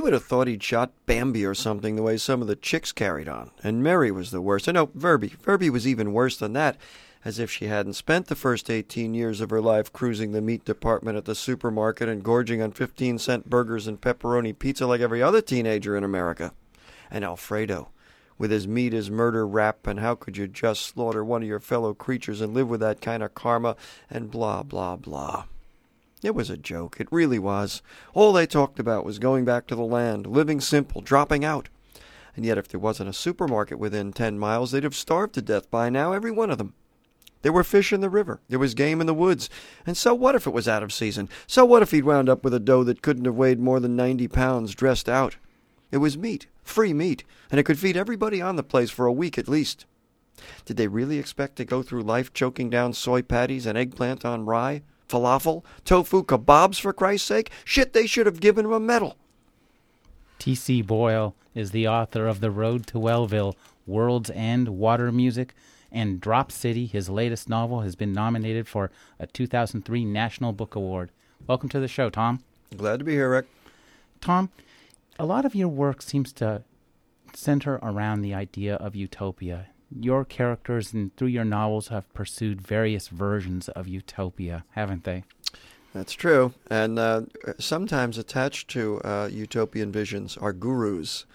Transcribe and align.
You 0.00 0.04
would 0.04 0.14
have 0.14 0.24
thought 0.24 0.46
he'd 0.46 0.62
shot 0.62 0.94
Bambi 1.04 1.44
or 1.44 1.54
something 1.54 1.94
the 1.94 2.02
way 2.02 2.16
some 2.16 2.40
of 2.40 2.48
the 2.48 2.56
chicks 2.56 2.90
carried 2.90 3.28
on. 3.28 3.50
And 3.62 3.82
Mary 3.82 4.10
was 4.10 4.30
the 4.30 4.40
worst. 4.40 4.66
And 4.66 4.76
no, 4.76 4.86
Verbie. 4.86 5.36
Verbie 5.36 5.68
was 5.68 5.86
even 5.86 6.14
worse 6.14 6.38
than 6.38 6.54
that, 6.54 6.78
as 7.22 7.38
if 7.38 7.50
she 7.50 7.66
hadn't 7.66 7.92
spent 7.92 8.28
the 8.28 8.34
first 8.34 8.70
18 8.70 9.12
years 9.12 9.42
of 9.42 9.50
her 9.50 9.60
life 9.60 9.92
cruising 9.92 10.32
the 10.32 10.40
meat 10.40 10.64
department 10.64 11.18
at 11.18 11.26
the 11.26 11.34
supermarket 11.34 12.08
and 12.08 12.22
gorging 12.22 12.62
on 12.62 12.72
15 12.72 13.18
cent 13.18 13.50
burgers 13.50 13.86
and 13.86 14.00
pepperoni 14.00 14.58
pizza 14.58 14.86
like 14.86 15.02
every 15.02 15.22
other 15.22 15.42
teenager 15.42 15.94
in 15.94 16.02
America. 16.02 16.54
And 17.10 17.22
Alfredo 17.22 17.90
with 18.38 18.50
his 18.50 18.66
meat 18.66 18.94
is 18.94 19.10
murder 19.10 19.46
rap, 19.46 19.86
and 19.86 20.00
how 20.00 20.14
could 20.14 20.38
you 20.38 20.48
just 20.48 20.80
slaughter 20.80 21.22
one 21.22 21.42
of 21.42 21.48
your 21.48 21.60
fellow 21.60 21.92
creatures 21.92 22.40
and 22.40 22.54
live 22.54 22.70
with 22.70 22.80
that 22.80 23.02
kind 23.02 23.22
of 23.22 23.34
karma, 23.34 23.76
and 24.08 24.30
blah, 24.30 24.62
blah, 24.62 24.96
blah. 24.96 25.44
It 26.22 26.34
was 26.34 26.50
a 26.50 26.56
joke. 26.56 27.00
It 27.00 27.08
really 27.10 27.38
was. 27.38 27.82
All 28.12 28.32
they 28.32 28.46
talked 28.46 28.78
about 28.78 29.04
was 29.04 29.18
going 29.18 29.44
back 29.44 29.66
to 29.66 29.74
the 29.74 29.82
land, 29.82 30.26
living 30.26 30.60
simple, 30.60 31.00
dropping 31.00 31.44
out. 31.44 31.68
And 32.36 32.44
yet, 32.44 32.58
if 32.58 32.68
there 32.68 32.80
wasn't 32.80 33.08
a 33.08 33.14
supermarket 33.14 33.78
within 33.78 34.12
ten 34.12 34.38
miles, 34.38 34.70
they'd 34.70 34.84
have 34.84 34.94
starved 34.94 35.34
to 35.34 35.42
death 35.42 35.70
by 35.70 35.88
now, 35.90 36.12
every 36.12 36.30
one 36.30 36.50
of 36.50 36.58
them. 36.58 36.74
There 37.42 37.52
were 37.52 37.64
fish 37.64 37.90
in 37.92 38.02
the 38.02 38.10
river. 38.10 38.40
There 38.50 38.58
was 38.58 38.74
game 38.74 39.00
in 39.00 39.06
the 39.06 39.14
woods. 39.14 39.48
And 39.86 39.96
so 39.96 40.14
what 40.14 40.34
if 40.34 40.46
it 40.46 40.52
was 40.52 40.68
out 40.68 40.82
of 40.82 40.92
season? 40.92 41.28
So 41.46 41.64
what 41.64 41.82
if 41.82 41.90
he'd 41.90 42.04
wound 42.04 42.28
up 42.28 42.44
with 42.44 42.52
a 42.52 42.60
doe 42.60 42.84
that 42.84 43.00
couldn't 43.00 43.24
have 43.24 43.34
weighed 43.34 43.58
more 43.58 43.80
than 43.80 43.96
ninety 43.96 44.28
pounds 44.28 44.74
dressed 44.74 45.08
out? 45.08 45.36
It 45.90 45.96
was 45.96 46.18
meat, 46.18 46.46
free 46.62 46.92
meat, 46.92 47.24
and 47.50 47.58
it 47.58 47.64
could 47.64 47.78
feed 47.78 47.96
everybody 47.96 48.42
on 48.42 48.56
the 48.56 48.62
place 48.62 48.90
for 48.90 49.06
a 49.06 49.12
week 49.12 49.38
at 49.38 49.48
least. 49.48 49.86
Did 50.66 50.76
they 50.76 50.86
really 50.86 51.18
expect 51.18 51.56
to 51.56 51.64
go 51.64 51.82
through 51.82 52.02
life 52.02 52.32
choking 52.32 52.70
down 52.70 52.92
soy 52.92 53.22
patties 53.22 53.66
and 53.66 53.76
eggplant 53.76 54.24
on 54.24 54.44
rye? 54.44 54.82
Falafel? 55.10 55.64
Tofu 55.84 56.22
kebabs, 56.24 56.80
for 56.80 56.92
Christ's 56.92 57.26
sake? 57.26 57.50
Shit, 57.64 57.92
they 57.92 58.06
should 58.06 58.26
have 58.26 58.40
given 58.40 58.66
him 58.66 58.72
a 58.72 58.80
medal. 58.80 59.16
T.C. 60.38 60.82
Boyle 60.82 61.34
is 61.54 61.72
the 61.72 61.88
author 61.88 62.26
of 62.26 62.40
The 62.40 62.50
Road 62.50 62.86
to 62.88 62.98
Wellville, 62.98 63.56
World's 63.86 64.30
End, 64.30 64.68
Water 64.68 65.10
Music, 65.12 65.54
and 65.92 66.20
Drop 66.20 66.52
City. 66.52 66.86
His 66.86 67.10
latest 67.10 67.48
novel 67.48 67.80
has 67.80 67.96
been 67.96 68.12
nominated 68.12 68.68
for 68.68 68.90
a 69.18 69.26
2003 69.26 70.04
National 70.04 70.52
Book 70.52 70.74
Award. 70.74 71.10
Welcome 71.46 71.68
to 71.70 71.80
the 71.80 71.88
show, 71.88 72.08
Tom. 72.08 72.42
Glad 72.76 73.00
to 73.00 73.04
be 73.04 73.12
here, 73.12 73.30
Rick. 73.30 73.46
Tom, 74.20 74.50
a 75.18 75.26
lot 75.26 75.44
of 75.44 75.54
your 75.54 75.68
work 75.68 76.02
seems 76.02 76.32
to 76.34 76.62
center 77.34 77.80
around 77.82 78.22
the 78.22 78.34
idea 78.34 78.76
of 78.76 78.94
utopia. 78.94 79.66
Your 79.98 80.24
characters 80.24 80.92
and 80.92 81.14
through 81.16 81.28
your 81.28 81.44
novels 81.44 81.88
have 81.88 82.12
pursued 82.14 82.60
various 82.60 83.08
versions 83.08 83.68
of 83.70 83.88
utopia, 83.88 84.64
haven't 84.70 85.04
they? 85.04 85.24
That's 85.92 86.12
true. 86.12 86.54
And 86.70 86.98
uh, 86.98 87.22
sometimes 87.58 88.16
attached 88.16 88.68
to 88.70 89.00
uh, 89.00 89.28
utopian 89.32 89.90
visions 89.90 90.36
are 90.36 90.52
gurus. 90.52 91.26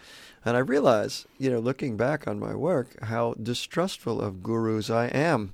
And 0.45 0.55
I 0.55 0.59
realize, 0.59 1.25
you 1.37 1.49
know, 1.49 1.59
looking 1.59 1.97
back 1.97 2.27
on 2.27 2.39
my 2.39 2.55
work, 2.55 3.03
how 3.03 3.33
distrustful 3.33 4.21
of 4.21 4.43
gurus 4.43 4.89
I 4.89 5.07
am. 5.07 5.53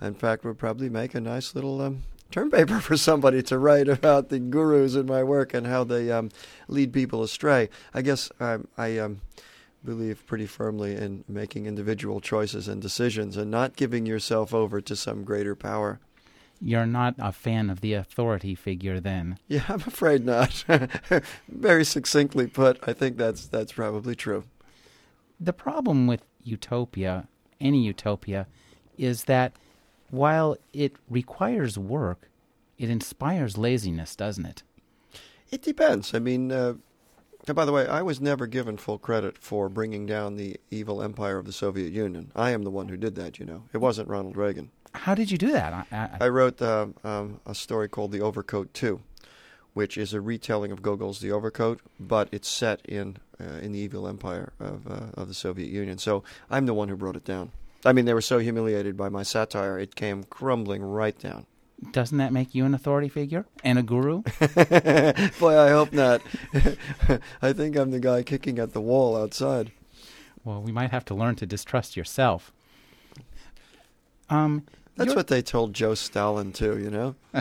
In 0.00 0.14
fact, 0.14 0.44
would 0.44 0.58
probably 0.58 0.90
make 0.90 1.14
a 1.14 1.20
nice 1.20 1.54
little 1.54 1.80
um, 1.80 2.02
term 2.30 2.50
paper 2.50 2.80
for 2.80 2.96
somebody 2.96 3.42
to 3.44 3.58
write 3.58 3.88
about 3.88 4.28
the 4.28 4.40
gurus 4.40 4.96
in 4.96 5.06
my 5.06 5.22
work 5.22 5.54
and 5.54 5.66
how 5.66 5.84
they 5.84 6.10
um, 6.10 6.30
lead 6.68 6.92
people 6.92 7.22
astray. 7.22 7.70
I 7.94 8.02
guess 8.02 8.30
um, 8.40 8.66
I 8.76 8.98
um, 8.98 9.20
believe 9.84 10.26
pretty 10.26 10.46
firmly 10.46 10.94
in 10.96 11.24
making 11.28 11.66
individual 11.66 12.20
choices 12.20 12.68
and 12.68 12.80
decisions 12.80 13.36
and 13.36 13.50
not 13.50 13.76
giving 13.76 14.06
yourself 14.06 14.54
over 14.54 14.80
to 14.80 14.96
some 14.96 15.24
greater 15.24 15.54
power. 15.54 16.00
You're 16.60 16.86
not 16.86 17.14
a 17.18 17.32
fan 17.32 17.68
of 17.68 17.80
the 17.80 17.94
authority 17.94 18.54
figure, 18.54 19.00
then? 19.00 19.38
Yeah, 19.48 19.64
I'm 19.68 19.76
afraid 19.80 20.24
not. 20.24 20.64
Very 21.48 21.84
succinctly 21.84 22.46
put, 22.46 22.78
I 22.88 22.92
think 22.92 23.16
that's 23.16 23.46
that's 23.46 23.72
probably 23.72 24.14
true. 24.14 24.44
The 25.38 25.52
problem 25.52 26.06
with 26.06 26.24
utopia, 26.42 27.28
any 27.60 27.84
utopia, 27.84 28.46
is 28.96 29.24
that 29.24 29.52
while 30.10 30.56
it 30.72 30.96
requires 31.10 31.76
work, 31.76 32.30
it 32.78 32.88
inspires 32.88 33.58
laziness, 33.58 34.16
doesn't 34.16 34.46
it? 34.46 34.62
It 35.50 35.62
depends. 35.62 36.14
I 36.14 36.18
mean, 36.18 36.50
uh, 36.50 36.74
by 37.52 37.64
the 37.64 37.72
way, 37.72 37.86
I 37.86 38.00
was 38.02 38.20
never 38.20 38.46
given 38.46 38.76
full 38.76 38.98
credit 38.98 39.36
for 39.36 39.68
bringing 39.68 40.06
down 40.06 40.36
the 40.36 40.58
evil 40.70 41.02
empire 41.02 41.38
of 41.38 41.44
the 41.44 41.52
Soviet 41.52 41.92
Union. 41.92 42.32
I 42.34 42.50
am 42.52 42.62
the 42.62 42.70
one 42.70 42.88
who 42.88 42.96
did 42.96 43.16
that, 43.16 43.38
you 43.38 43.44
know. 43.44 43.64
It 43.72 43.78
wasn't 43.78 44.08
Ronald 44.08 44.36
Reagan. 44.36 44.70
How 44.94 45.14
did 45.14 45.30
you 45.30 45.36
do 45.36 45.52
that? 45.52 45.72
I, 45.72 45.96
I, 45.96 46.24
I 46.24 46.28
wrote 46.28 46.62
uh, 46.62 46.86
um, 47.02 47.40
a 47.44 47.54
story 47.54 47.88
called 47.88 48.12
The 48.12 48.20
Overcoat 48.20 48.72
2, 48.72 49.00
which 49.74 49.98
is 49.98 50.14
a 50.14 50.20
retelling 50.20 50.72
of 50.72 50.82
Gogol's 50.82 51.20
The 51.20 51.32
Overcoat, 51.32 51.80
but 51.98 52.28
it's 52.32 52.48
set 52.48 52.80
in 52.86 53.18
uh, 53.40 53.58
in 53.60 53.72
the 53.72 53.80
evil 53.80 54.06
empire 54.06 54.52
of, 54.60 54.86
uh, 54.86 55.06
of 55.14 55.26
the 55.26 55.34
Soviet 55.34 55.68
Union. 55.68 55.98
So 55.98 56.22
I'm 56.48 56.66
the 56.66 56.74
one 56.74 56.88
who 56.88 56.96
brought 56.96 57.16
it 57.16 57.24
down. 57.24 57.50
I 57.84 57.92
mean, 57.92 58.04
they 58.04 58.14
were 58.14 58.20
so 58.22 58.38
humiliated 58.38 58.96
by 58.96 59.08
my 59.08 59.22
satire, 59.22 59.78
it 59.78 59.94
came 59.94 60.24
crumbling 60.24 60.82
right 60.82 61.18
down. 61.18 61.46
Doesn't 61.92 62.18
that 62.18 62.32
make 62.32 62.54
you 62.54 62.64
an 62.64 62.74
authority 62.74 63.08
figure 63.08 63.46
and 63.62 63.78
a 63.78 63.82
guru? 63.82 64.22
Boy, 65.38 65.58
I 65.58 65.70
hope 65.70 65.92
not. 65.92 66.22
I 67.42 67.52
think 67.52 67.76
I'm 67.76 67.90
the 67.90 68.00
guy 68.00 68.22
kicking 68.22 68.58
at 68.58 68.72
the 68.72 68.80
wall 68.80 69.16
outside. 69.16 69.72
Well, 70.44 70.60
we 70.62 70.72
might 70.72 70.90
have 70.90 71.04
to 71.06 71.14
learn 71.14 71.36
to 71.36 71.46
distrust 71.46 71.96
yourself. 71.96 72.52
Um, 74.28 74.64
That's 74.96 75.14
what 75.14 75.28
they 75.28 75.42
told 75.42 75.74
Joe 75.74 75.94
Stalin, 75.94 76.52
too, 76.52 76.78
you 76.78 76.90
know? 76.90 77.14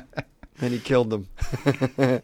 and 0.61 0.73
he 0.73 0.79
killed 0.79 1.09
them. 1.09 2.21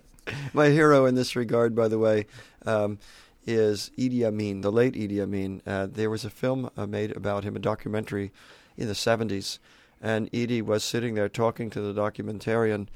My 0.53 0.69
hero 0.69 1.05
in 1.05 1.15
this 1.15 1.35
regard, 1.35 1.75
by 1.75 1.87
the 1.87 1.97
way, 1.97 2.27
um, 2.65 2.99
is 3.45 3.91
Idi 3.97 4.23
Amin, 4.23 4.61
the 4.61 4.71
late 4.71 4.93
Idi 4.93 5.19
Amin. 5.21 5.61
Uh, 5.65 5.87
there 5.87 6.09
was 6.09 6.23
a 6.23 6.29
film 6.29 6.69
uh, 6.77 6.85
made 6.85 7.15
about 7.15 7.43
him, 7.43 7.55
a 7.55 7.59
documentary 7.59 8.31
in 8.77 8.87
the 8.87 8.93
70s, 8.93 9.59
and 10.01 10.31
Idi 10.31 10.61
was 10.61 10.83
sitting 10.83 11.15
there 11.15 11.29
talking 11.29 11.69
to 11.71 11.81
the 11.81 11.93
documentarian, 11.93 12.87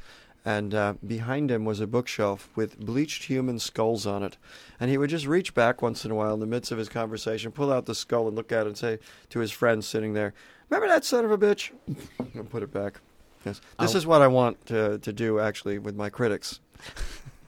and 0.45 0.73
uh, 0.73 0.93
behind 1.05 1.49
him 1.49 1.65
was 1.65 1.79
a 1.79 1.87
bookshelf 1.87 2.49
with 2.55 2.79
bleached 2.79 3.25
human 3.25 3.59
skulls 3.59 4.05
on 4.05 4.23
it. 4.23 4.37
And 4.79 4.91
he 4.91 4.97
would 4.97 5.09
just 5.09 5.25
reach 5.25 5.53
back 5.53 5.81
once 5.81 6.03
in 6.03 6.11
a 6.11 6.15
while 6.15 6.33
in 6.33 6.39
the 6.39 6.45
midst 6.45 6.71
of 6.71 6.77
his 6.77 6.89
conversation, 6.89 7.51
pull 7.51 7.71
out 7.71 7.85
the 7.85 7.95
skull, 7.95 8.27
and 8.27 8.35
look 8.35 8.51
at 8.51 8.65
it 8.65 8.67
and 8.67 8.77
say 8.77 8.99
to 9.29 9.39
his 9.39 9.51
friend 9.51 9.83
sitting 9.83 10.13
there, 10.13 10.33
Remember 10.69 10.87
that 10.87 11.05
son 11.05 11.23
of 11.23 11.31
a 11.31 11.37
bitch? 11.37 11.71
and 12.33 12.49
put 12.49 12.63
it 12.63 12.73
back. 12.73 12.99
Yes. 13.45 13.59
This 13.79 13.91
I'll, 13.91 13.97
is 13.97 14.07
what 14.07 14.21
I 14.21 14.27
want 14.27 14.65
to, 14.67 14.97
to 14.99 15.13
do, 15.13 15.39
actually, 15.39 15.77
with 15.77 15.95
my 15.95 16.09
critics. 16.09 16.59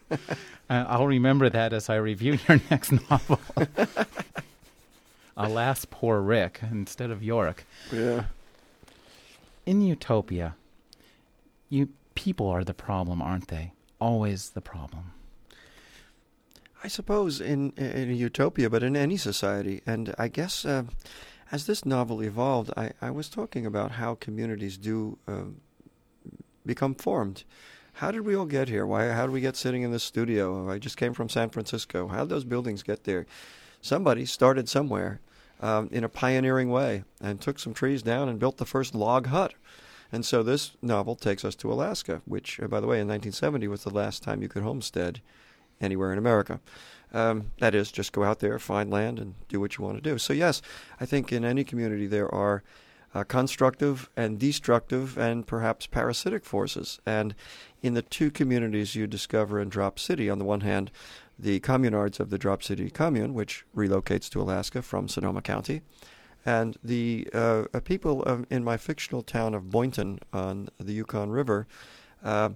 I'll 0.70 1.08
remember 1.08 1.50
that 1.50 1.74
as 1.74 1.90
I 1.90 1.96
review 1.96 2.38
your 2.48 2.62
next 2.70 2.92
novel. 3.10 3.40
Alas, 5.36 5.86
poor 5.90 6.22
Rick 6.22 6.62
instead 6.72 7.12
of 7.12 7.24
Yorick. 7.24 7.66
Yeah. 7.92 8.26
In 9.66 9.82
Utopia, 9.82 10.56
you 11.70 11.90
people 12.14 12.48
are 12.48 12.64
the 12.64 12.74
problem, 12.74 13.22
aren't 13.22 13.48
they? 13.48 13.74
Always 14.00 14.52
the 14.52 14.62
problem. 14.62 15.12
I 16.84 16.88
suppose 16.88 17.42
in 17.42 17.72
in 17.72 18.16
utopia, 18.16 18.70
but 18.70 18.84
in 18.84 18.96
any 18.96 19.18
society, 19.18 19.82
and 19.88 20.14
I 20.20 20.28
guess 20.28 20.66
uh, 20.66 20.84
as 21.52 21.66
this 21.66 21.84
novel 21.84 22.22
evolved, 22.22 22.72
I, 22.78 22.92
I 23.02 23.10
was 23.10 23.28
talking 23.28 23.66
about 23.66 23.94
how 23.94 24.16
communities 24.16 24.78
do 24.78 25.18
uh, 25.28 25.46
become 26.64 26.94
formed. 26.94 27.44
How 27.94 28.12
did 28.12 28.22
we 28.22 28.36
all 28.36 28.46
get 28.46 28.70
here? 28.70 28.86
Why? 28.86 29.08
How 29.08 29.26
did 29.26 29.32
we 29.32 29.42
get 29.42 29.56
sitting 29.56 29.82
in 29.82 29.92
this 29.92 30.04
studio? 30.04 30.70
I 30.70 30.78
just 30.78 30.98
came 30.98 31.14
from 31.14 31.30
San 31.30 31.50
Francisco. 31.50 32.08
How 32.08 32.20
did 32.20 32.30
those 32.30 32.44
buildings 32.44 32.84
get 32.84 33.06
there? 33.06 33.26
Somebody 33.82 34.26
started 34.26 34.70
somewhere 34.70 35.22
um, 35.62 35.90
in 35.92 36.04
a 36.04 36.10
pioneering 36.10 36.70
way 36.70 37.04
and 37.22 37.40
took 37.40 37.60
some 37.60 37.74
trees 37.74 38.02
down 38.02 38.30
and 38.30 38.40
built 38.40 38.58
the 38.58 38.66
first 38.66 38.94
log 38.96 39.28
hut. 39.28 39.54
And 40.12 40.26
so 40.26 40.44
this 40.44 40.72
novel 40.82 41.16
takes 41.16 41.44
us 41.44 41.56
to 41.56 41.72
Alaska, 41.72 42.22
which, 42.26 42.60
uh, 42.60 42.68
by 42.68 42.80
the 42.80 42.88
way, 42.88 42.98
in 42.98 43.08
1970 43.08 43.68
was 43.68 43.84
the 43.84 43.90
last 43.90 44.24
time 44.24 44.42
you 44.42 44.48
could 44.48 44.64
homestead 44.64 45.22
anywhere 45.82 46.12
in 46.12 46.18
America. 46.18 46.60
Um, 47.14 47.52
that 47.60 47.76
is, 47.76 47.92
just 47.92 48.12
go 48.12 48.24
out 48.24 48.40
there, 48.40 48.60
find 48.60 48.90
land, 48.90 49.20
and 49.20 49.36
do 49.48 49.60
what 49.60 49.78
you 49.78 49.84
want 49.84 49.98
to 49.98 50.10
do. 50.10 50.18
So, 50.18 50.34
yes, 50.34 50.62
I 51.00 51.06
think 51.06 51.32
in 51.32 51.46
any 51.46 51.64
community 51.64 52.08
there 52.08 52.34
are 52.34 52.64
uh, 53.14 53.24
constructive 53.24 54.10
and 54.18 54.38
destructive 54.38 55.18
and 55.18 55.48
perhaps 55.48 55.88
parasitic 55.88 56.44
forces. 56.44 57.00
And 57.06 57.34
in 57.82 57.94
the 57.94 58.02
two 58.02 58.30
communities 58.30 58.96
you 58.96 59.08
discover 59.08 59.60
in 59.60 59.70
Drop 59.70 59.98
City, 59.98 60.30
on 60.30 60.38
the 60.38 60.46
one 60.46 60.62
hand, 60.62 60.92
the 61.38 61.60
communards 61.60 62.20
of 62.20 62.30
the 62.30 62.38
Drop 62.38 62.64
City 62.64 62.90
commune, 62.90 63.34
which 63.34 63.66
relocates 63.76 64.30
to 64.30 64.42
Alaska 64.42 64.82
from 64.82 65.08
Sonoma 65.08 65.42
County, 65.42 65.82
and 66.46 66.78
the 66.84 67.28
uh, 67.34 67.64
people 67.84 68.24
of, 68.24 68.46
in 68.50 68.64
my 68.64 68.78
fictional 68.78 69.22
town 69.22 69.54
of 69.54 69.70
Boynton 69.72 70.20
on 70.32 70.70
the 70.80 70.94
Yukon 70.94 71.30
River. 71.30 71.68
Uh, 72.24 72.50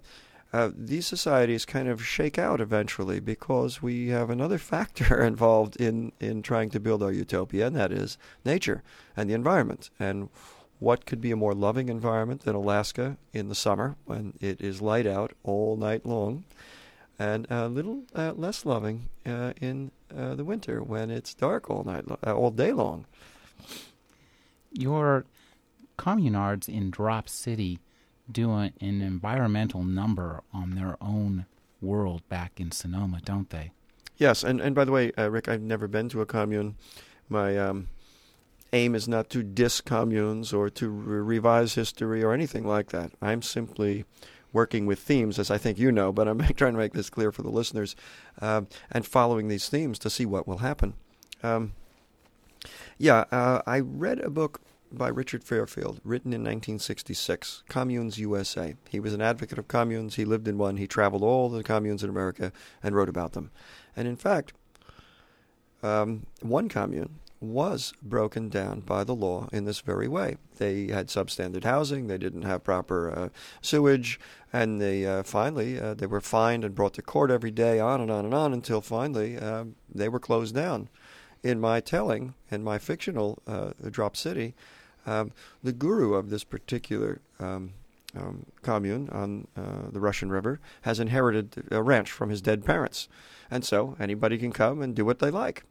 uh, 0.51 0.71
these 0.75 1.05
societies 1.05 1.63
kind 1.63 1.87
of 1.87 2.03
shake 2.03 2.39
out 2.39 2.59
eventually 2.59 3.19
because 3.19 3.81
we 3.81 4.07
have 4.07 4.29
another 4.29 4.57
factor 4.73 5.23
involved 5.23 5.75
in, 5.75 6.11
in 6.19 6.41
trying 6.41 6.69
to 6.69 6.79
build 6.79 7.03
our 7.03 7.11
utopia, 7.11 7.67
and 7.67 7.75
that 7.75 7.91
is 7.91 8.17
nature 8.45 8.83
and 9.15 9.29
the 9.29 9.33
environment. 9.33 9.89
And 9.99 10.29
what 10.79 11.05
could 11.05 11.21
be 11.21 11.31
a 11.31 11.35
more 11.35 11.53
loving 11.53 11.89
environment 11.89 12.41
than 12.41 12.55
Alaska 12.55 13.17
in 13.33 13.49
the 13.49 13.55
summer 13.55 13.95
when 14.05 14.33
it 14.39 14.61
is 14.61 14.81
light 14.81 15.05
out 15.05 15.33
all 15.43 15.75
night 15.75 16.05
long? 16.05 16.45
And 17.19 17.45
a 17.49 17.67
little 17.67 18.03
uh, 18.15 18.31
less 18.35 18.65
loving 18.65 19.09
uh, 19.25 19.51
in 19.61 19.91
uh, 20.17 20.33
the 20.35 20.45
winter 20.45 20.81
when 20.81 21.11
it's 21.11 21.33
dark 21.33 21.69
all 21.69 21.83
night, 21.83 22.07
lo- 22.07 22.17
uh, 22.25 22.33
all 22.33 22.49
day 22.49 22.71
long. 22.71 23.05
Your 24.71 25.25
communards 25.97 26.69
in 26.69 26.89
Drop 26.89 27.27
City 27.27 27.79
do 28.31 28.51
a, 28.51 28.71
an 28.79 29.01
environmental 29.01 29.83
number 29.83 30.41
on 30.53 30.75
their 30.75 30.95
own 31.01 31.45
world 31.81 32.27
back 32.29 32.59
in 32.59 32.71
Sonoma, 32.71 33.19
don't 33.23 33.49
they? 33.49 33.71
Yes, 34.17 34.43
and, 34.43 34.61
and 34.61 34.73
by 34.73 34.85
the 34.85 34.91
way, 34.91 35.11
uh, 35.17 35.29
Rick, 35.29 35.47
I've 35.47 35.61
never 35.61 35.87
been 35.87 36.09
to 36.09 36.21
a 36.21 36.25
commune. 36.25 36.75
My 37.27 37.57
um, 37.57 37.87
aim 38.73 38.95
is 38.95 39.07
not 39.07 39.29
to 39.31 39.43
diss 39.43 39.81
communes 39.81 40.53
or 40.53 40.69
to 40.71 40.89
re- 40.89 41.19
revise 41.19 41.75
history 41.75 42.23
or 42.23 42.33
anything 42.33 42.65
like 42.65 42.89
that. 42.89 43.11
I'm 43.21 43.41
simply 43.41 44.05
working 44.53 44.85
with 44.85 44.99
themes, 44.99 45.39
as 45.39 45.51
I 45.51 45.57
think 45.57 45.77
you 45.77 45.91
know, 45.91 46.11
but 46.11 46.27
I'm 46.27 46.39
trying 46.55 46.73
to 46.73 46.79
make 46.79 46.93
this 46.93 47.09
clear 47.09 47.31
for 47.31 47.43
the 47.43 47.49
listeners, 47.49 47.95
um, 48.41 48.67
and 48.91 49.05
following 49.05 49.47
these 49.47 49.69
themes 49.69 49.99
to 49.99 50.09
see 50.09 50.25
what 50.25 50.47
will 50.47 50.59
happen. 50.59 50.93
Um, 51.43 51.73
yeah, 52.97 53.25
uh, 53.31 53.61
I 53.65 53.79
read 53.79 54.19
a 54.19 54.29
book 54.29 54.61
by 54.91 55.07
Richard 55.07 55.43
Fairfield, 55.43 56.01
written 56.03 56.33
in 56.33 56.41
1966, 56.41 57.63
Communes 57.69 58.17
USA. 58.17 58.75
He 58.89 58.99
was 58.99 59.13
an 59.13 59.21
advocate 59.21 59.59
of 59.59 59.67
communes. 59.67 60.15
He 60.15 60.25
lived 60.25 60.47
in 60.47 60.57
one. 60.57 60.77
He 60.77 60.87
traveled 60.87 61.23
all 61.23 61.49
the 61.49 61.63
communes 61.63 62.03
in 62.03 62.09
America 62.09 62.51
and 62.81 62.95
wrote 62.95 63.09
about 63.09 63.33
them. 63.33 63.51
And 63.95 64.07
in 64.07 64.15
fact, 64.15 64.53
um, 65.83 66.25
one 66.41 66.69
commune 66.69 67.19
was 67.41 67.93
broken 68.01 68.49
down 68.49 68.81
by 68.81 69.03
the 69.03 69.15
law 69.15 69.47
in 69.51 69.65
this 69.65 69.79
very 69.79 70.07
way. 70.07 70.37
They 70.57 70.87
had 70.87 71.07
substandard 71.07 71.63
housing, 71.63 72.07
they 72.07 72.17
didn't 72.17 72.41
have 72.41 72.63
proper 72.63 73.11
uh, 73.11 73.29
sewage, 73.61 74.19
and 74.51 74.81
they 74.81 75.05
uh, 75.05 75.23
finally 75.23 75.79
uh, 75.79 75.93
they 75.93 76.05
were 76.05 76.21
fined 76.21 76.63
and 76.63 76.75
brought 76.75 76.93
to 76.95 77.01
court 77.01 77.31
every 77.31 77.51
day, 77.51 77.79
on 77.79 78.01
and 78.01 78.11
on 78.11 78.25
and 78.25 78.33
on, 78.33 78.53
until 78.53 78.81
finally 78.81 79.37
um, 79.37 79.75
they 79.93 80.09
were 80.09 80.19
closed 80.19 80.53
down. 80.55 80.89
In 81.41 81.59
my 81.61 81.79
telling, 81.79 82.33
in 82.51 82.63
my 82.63 82.77
fictional 82.77 83.41
uh, 83.47 83.71
Drop 83.89 84.17
City, 84.17 84.53
um, 85.05 85.31
the 85.63 85.71
guru 85.71 86.15
of 86.15 86.29
this 86.29 86.43
particular 86.43 87.21
um, 87.39 87.71
um, 88.15 88.45
commune 88.61 89.09
on 89.11 89.47
uh, 89.55 89.89
the 89.91 90.01
Russian 90.01 90.29
River 90.29 90.59
has 90.81 90.99
inherited 90.99 91.67
a 91.71 91.81
ranch 91.81 92.11
from 92.11 92.29
his 92.29 92.41
dead 92.41 92.65
parents, 92.65 93.07
and 93.49 93.63
so 93.63 93.95
anybody 93.99 94.37
can 94.37 94.51
come 94.51 94.81
and 94.81 94.93
do 94.93 95.05
what 95.05 95.19
they 95.19 95.31
like. 95.31 95.63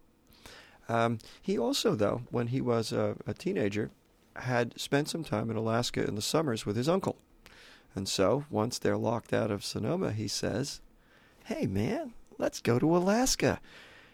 Um, 0.88 1.19
he 1.43 1.58
also, 1.58 1.94
though, 1.94 2.23
when 2.31 2.49
he 2.49 2.61
was 2.61 2.93
a, 2.93 3.17
a, 3.26 3.35
teenager, 3.35 3.90
had 4.37 4.79
spent 4.81 5.08
some 5.08 5.23
time 5.23 5.50
in 5.50 5.56
Alaska 5.56 6.06
in 6.06 6.14
the 6.14 6.23
summers 6.23 6.64
with 6.64 6.76
his 6.76 6.88
uncle. 6.88 7.17
And 7.94 8.08
so, 8.08 8.44
once 8.49 8.79
they're 8.79 8.96
locked 8.96 9.32
out 9.32 9.50
of 9.50 9.64
Sonoma, 9.64 10.12
he 10.12 10.29
says, 10.29 10.81
Hey, 11.44 11.67
man, 11.67 12.14
let's 12.38 12.61
go 12.61 12.79
to 12.79 12.96
Alaska. 12.96 13.61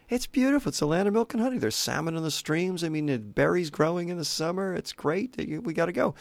It's 0.09 0.27
beautiful. 0.27 0.69
It's 0.69 0.79
the 0.79 0.85
land 0.85 1.07
of 1.07 1.13
milk 1.13 1.33
and 1.33 1.41
honey. 1.41 1.57
There's 1.57 1.75
salmon 1.75 2.15
in 2.15 2.23
the 2.23 2.31
streams. 2.31 2.83
I 2.83 2.89
mean, 2.89 3.31
berries 3.31 3.69
growing 3.69 4.09
in 4.09 4.17
the 4.17 4.25
summer. 4.25 4.73
It's 4.73 4.93
great. 4.93 5.35
We 5.37 5.73
got 5.73 5.87
to 5.87 5.91
go. 5.91 6.13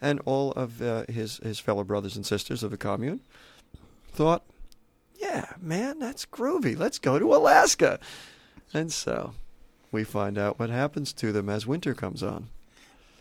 And 0.00 0.20
all 0.24 0.52
of 0.52 0.82
uh, 0.82 1.04
his, 1.08 1.38
his 1.38 1.58
fellow 1.58 1.84
brothers 1.84 2.16
and 2.16 2.26
sisters 2.26 2.62
of 2.62 2.70
the 2.70 2.76
commune 2.76 3.20
thought, 4.10 4.44
Yeah, 5.14 5.52
man, 5.60 5.98
that's 5.98 6.26
groovy. 6.26 6.76
Let's 6.76 6.98
go 6.98 7.18
to 7.18 7.34
Alaska. 7.34 8.00
And 8.74 8.92
so 8.92 9.34
we 9.92 10.02
find 10.02 10.38
out 10.38 10.58
what 10.58 10.70
happens 10.70 11.12
to 11.12 11.30
them 11.30 11.48
as 11.48 11.66
winter 11.66 11.94
comes 11.94 12.22
on. 12.22 12.48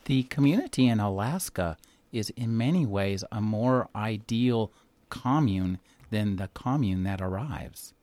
The 0.05 0.23
community 0.23 0.87
in 0.87 0.99
Alaska 0.99 1.77
is 2.11 2.31
in 2.31 2.57
many 2.57 2.85
ways 2.85 3.23
a 3.31 3.41
more 3.41 3.89
ideal 3.95 4.71
commune 5.09 5.79
than 6.09 6.37
the 6.37 6.49
commune 6.53 7.03
that 7.03 7.21
arrives. 7.21 7.93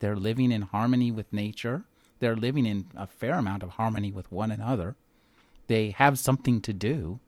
They're 0.00 0.16
living 0.16 0.52
in 0.52 0.62
harmony 0.62 1.10
with 1.10 1.32
nature. 1.32 1.84
They're 2.20 2.36
living 2.36 2.66
in 2.66 2.86
a 2.96 3.06
fair 3.06 3.34
amount 3.34 3.62
of 3.62 3.70
harmony 3.70 4.12
with 4.12 4.30
one 4.30 4.50
another. 4.50 4.96
They 5.66 5.90
have 5.90 6.18
something 6.18 6.60
to 6.62 6.72
do. 6.72 7.20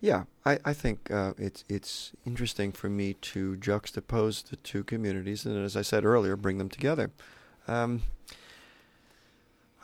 Yeah, 0.00 0.24
I, 0.44 0.58
I 0.64 0.74
think 0.74 1.10
uh, 1.10 1.32
it's 1.38 1.64
it's 1.68 2.12
interesting 2.26 2.72
for 2.72 2.90
me 2.90 3.14
to 3.14 3.56
juxtapose 3.56 4.44
the 4.44 4.56
two 4.56 4.84
communities 4.84 5.46
and, 5.46 5.56
as 5.64 5.76
I 5.76 5.82
said 5.82 6.04
earlier, 6.04 6.36
bring 6.36 6.58
them 6.58 6.68
together. 6.68 7.10
Um, 7.66 8.02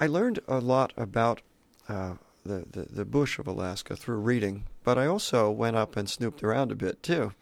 I 0.01 0.07
learned 0.07 0.41
a 0.49 0.59
lot 0.59 0.95
about 0.97 1.43
uh, 1.87 2.15
the, 2.45 2.65
the, 2.71 2.87
the 2.91 3.05
bush 3.05 3.39
of 3.39 3.47
Alaska 3.47 3.95
through 3.95 4.21
reading, 4.21 4.65
but 4.83 4.97
I 4.97 5.07
also 5.07 5.51
went 5.51 5.77
up 5.77 5.95
and 5.95 6.09
snooped 6.09 6.43
around 6.43 6.73
a 6.73 6.77
bit 6.77 7.03
too. 7.03 7.35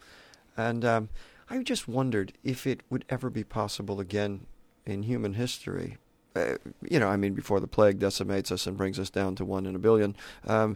And 0.57 0.83
um, 0.83 1.09
I 1.49 1.63
just 1.63 1.87
wondered 1.87 2.33
if 2.43 2.67
it 2.67 2.81
would 2.89 3.05
ever 3.09 3.29
be 3.29 3.45
possible 3.45 4.01
again 4.01 4.45
in 4.85 5.03
human 5.03 5.35
history. 5.35 5.97
Uh, 6.35 6.55
you 6.81 6.99
know, 6.99 7.07
I 7.07 7.15
mean, 7.15 7.33
before 7.33 7.61
the 7.61 7.67
plague 7.67 7.97
decimates 7.97 8.51
us 8.51 8.67
and 8.67 8.77
brings 8.77 8.99
us 8.99 9.09
down 9.09 9.35
to 9.35 9.45
one 9.45 9.65
in 9.65 9.75
a 9.75 9.79
billion, 9.79 10.15
um, 10.45 10.75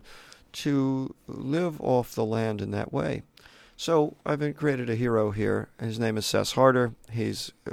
to 0.54 1.14
live 1.28 1.82
off 1.82 2.16
the 2.16 2.26
land 2.26 2.62
in 2.62 2.72
that 2.72 2.94
way. 2.94 3.24
So 3.76 4.16
I've 4.26 4.56
created 4.56 4.90
a 4.90 4.96
hero 4.96 5.32
here. 5.32 5.68
His 5.80 6.00
name 6.00 6.18
is 6.18 6.26
Sess 6.26 6.54
Harder. 6.54 6.94
He's 7.12 7.52
uh, 7.68 7.72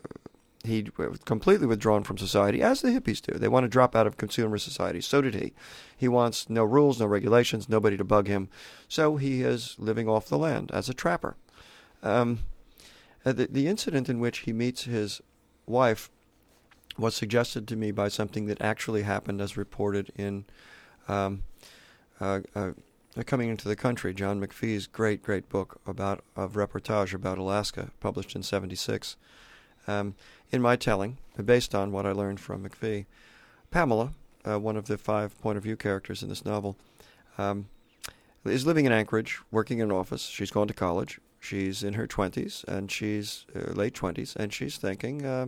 he 0.64 0.86
completely 1.24 1.66
withdrawn 1.66 2.02
from 2.02 2.18
society, 2.18 2.60
as 2.62 2.82
the 2.82 2.90
hippies 2.90 3.22
do. 3.22 3.38
They 3.38 3.48
want 3.48 3.64
to 3.64 3.68
drop 3.68 3.96
out 3.96 4.06
of 4.06 4.16
consumer 4.16 4.58
society. 4.58 5.00
So 5.00 5.20
did 5.22 5.34
he. 5.34 5.54
He 5.96 6.08
wants 6.08 6.50
no 6.50 6.64
rules, 6.64 7.00
no 7.00 7.06
regulations, 7.06 7.68
nobody 7.68 7.96
to 7.96 8.04
bug 8.04 8.26
him. 8.26 8.48
So 8.88 9.16
he 9.16 9.42
is 9.42 9.76
living 9.78 10.08
off 10.08 10.28
the 10.28 10.38
land 10.38 10.70
as 10.72 10.88
a 10.88 10.94
trapper. 10.94 11.36
Um, 12.02 12.40
uh, 13.24 13.32
the, 13.32 13.46
the 13.46 13.68
incident 13.68 14.08
in 14.08 14.20
which 14.20 14.40
he 14.40 14.52
meets 14.52 14.84
his 14.84 15.20
wife 15.66 16.10
was 16.98 17.14
suggested 17.14 17.66
to 17.68 17.76
me 17.76 17.90
by 17.90 18.08
something 18.08 18.46
that 18.46 18.60
actually 18.60 19.02
happened 19.02 19.40
as 19.40 19.56
reported 19.56 20.12
in 20.16 20.44
um, 21.08 21.42
uh, 22.20 22.40
uh, 22.54 22.72
Coming 23.26 23.48
into 23.48 23.68
the 23.68 23.76
Country, 23.76 24.14
John 24.14 24.40
McPhee's 24.40 24.86
great, 24.86 25.22
great 25.22 25.48
book 25.48 25.80
about 25.84 26.24
of 26.36 26.52
reportage 26.52 27.12
about 27.12 27.38
Alaska, 27.38 27.90
published 27.98 28.36
in 28.36 28.42
76. 28.42 29.16
Um, 29.88 30.14
in 30.50 30.62
my 30.62 30.76
telling, 30.76 31.18
based 31.44 31.74
on 31.74 31.92
what 31.92 32.06
I 32.06 32.12
learned 32.12 32.40
from 32.40 32.68
McPhee, 32.68 33.06
Pamela, 33.70 34.12
uh, 34.44 34.58
one 34.58 34.76
of 34.76 34.86
the 34.86 34.98
five 34.98 35.38
point 35.40 35.56
of 35.56 35.62
view 35.62 35.76
characters 35.76 36.22
in 36.22 36.28
this 36.28 36.44
novel, 36.44 36.76
um, 37.38 37.68
is 38.44 38.66
living 38.66 38.86
in 38.86 38.92
Anchorage, 38.92 39.40
working 39.50 39.78
in 39.78 39.90
an 39.90 39.96
office. 39.96 40.22
She's 40.22 40.50
gone 40.50 40.68
to 40.68 40.74
college. 40.74 41.20
She's 41.38 41.82
in 41.82 41.94
her 41.94 42.06
20s, 42.06 42.64
and 42.64 42.90
she's 42.90 43.46
uh, 43.54 43.72
late 43.72 43.94
20s, 43.94 44.36
and 44.36 44.52
she's 44.52 44.76
thinking 44.76 45.24
uh, 45.24 45.46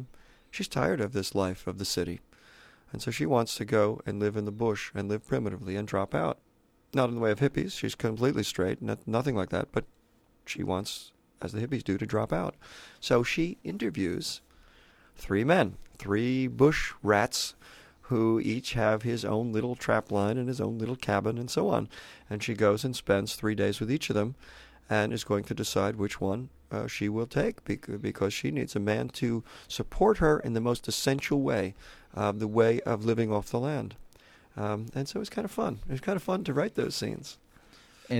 she's 0.51 0.69
tired 0.69 1.01
of 1.01 1.13
this 1.13 1.35
life 1.35 1.67
of 1.67 1.79
the 1.79 1.85
city. 1.85 2.21
And 2.93 3.03
so 3.03 3.11
she 3.11 3.27
wants 3.27 3.55
to 3.57 3.65
go 3.65 4.01
and 4.07 4.21
live 4.21 4.37
in 4.37 4.45
the 4.45 4.53
bush 4.53 4.91
and 4.95 5.09
live 5.09 5.27
primitively 5.27 5.77
and 5.77 5.89
drop 5.89 6.15
out. 6.15 6.39
Not 6.95 7.09
in 7.09 7.15
the 7.15 7.21
way 7.21 7.31
of 7.31 7.41
hippies. 7.41 7.79
She's 7.79 7.95
completely 7.95 8.43
straight, 8.43 8.83
not, 8.83 9.07
nothing 9.07 9.35
like 9.35 9.49
that, 9.49 9.69
but 9.73 9.85
she 10.45 10.63
wants 10.63 11.13
as 11.43 11.53
the 11.53 11.67
hippies 11.67 11.85
do, 11.85 11.99
to 11.99 12.07
drop 12.07 12.33
out. 12.33 12.55
So 13.01 13.23
she 13.23 13.59
interviews 13.65 14.41
three 15.17 15.45
men, 15.45 15.77
three 15.99 16.47
bush 16.47 16.93
rats 17.03 17.55
who 18.03 18.41
each 18.41 18.75
have 18.75 19.03
his 19.03 19.25
own 19.25 19.53
little 19.53 19.75
trap 19.75 20.11
line 20.11 20.37
and 20.37 20.49
his 20.49 20.61
own 20.61 20.79
little 20.79 20.97
cabin 20.97 21.39
and 21.39 21.51
so 21.51 21.69
on. 21.69 21.89
And 22.29 22.43
she 22.43 22.55
goes 22.55 22.85
and 22.85 22.95
spends 22.95 23.35
three 23.35 23.55
days 23.55 23.81
with 23.81 23.91
each 23.91 24.11
of 24.11 24.15
them 24.15 24.35
and 24.91 25.13
is 25.13 25.25
going 25.25 25.45
to 25.45 25.55
decide 25.55 25.97
which 25.97 26.21
one 26.21 26.51
uh, 26.71 26.87
she 26.87 27.09
will 27.09 27.27
take 27.27 27.65
because 27.65 28.35
she 28.35 28.51
needs 28.51 28.75
a 28.75 28.81
man 28.81 29.09
to 29.11 29.45
support 29.69 30.19
her 30.19 30.41
in 30.41 30.53
the 30.53 30.61
most 30.61 30.89
essential 30.89 31.41
way, 31.41 31.75
uh, 32.15 32.33
the 32.33 32.49
way 32.49 32.81
of 32.81 33.05
living 33.05 33.33
off 33.33 33.51
the 33.51 33.61
land. 33.61 33.95
Um, 34.57 34.87
and 34.95 35.09
so 35.09 35.21
it's 35.21 35.31
kind 35.31 35.45
of 35.45 35.51
fun. 35.51 35.79
It's 35.89 36.01
kind 36.01 36.17
of 36.17 36.23
fun 36.23 36.45
to 36.45 36.53
write 36.53 36.75
those 36.75 36.95
scenes 36.95 37.39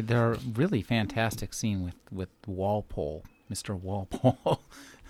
they're 0.01 0.37
really 0.55 0.83
fantastic 0.83 1.53
scene 1.53 1.83
with 1.83 1.97
with 2.11 2.31
Walpole, 2.47 3.25
Mr. 3.51 3.79
Walpole. 3.79 4.61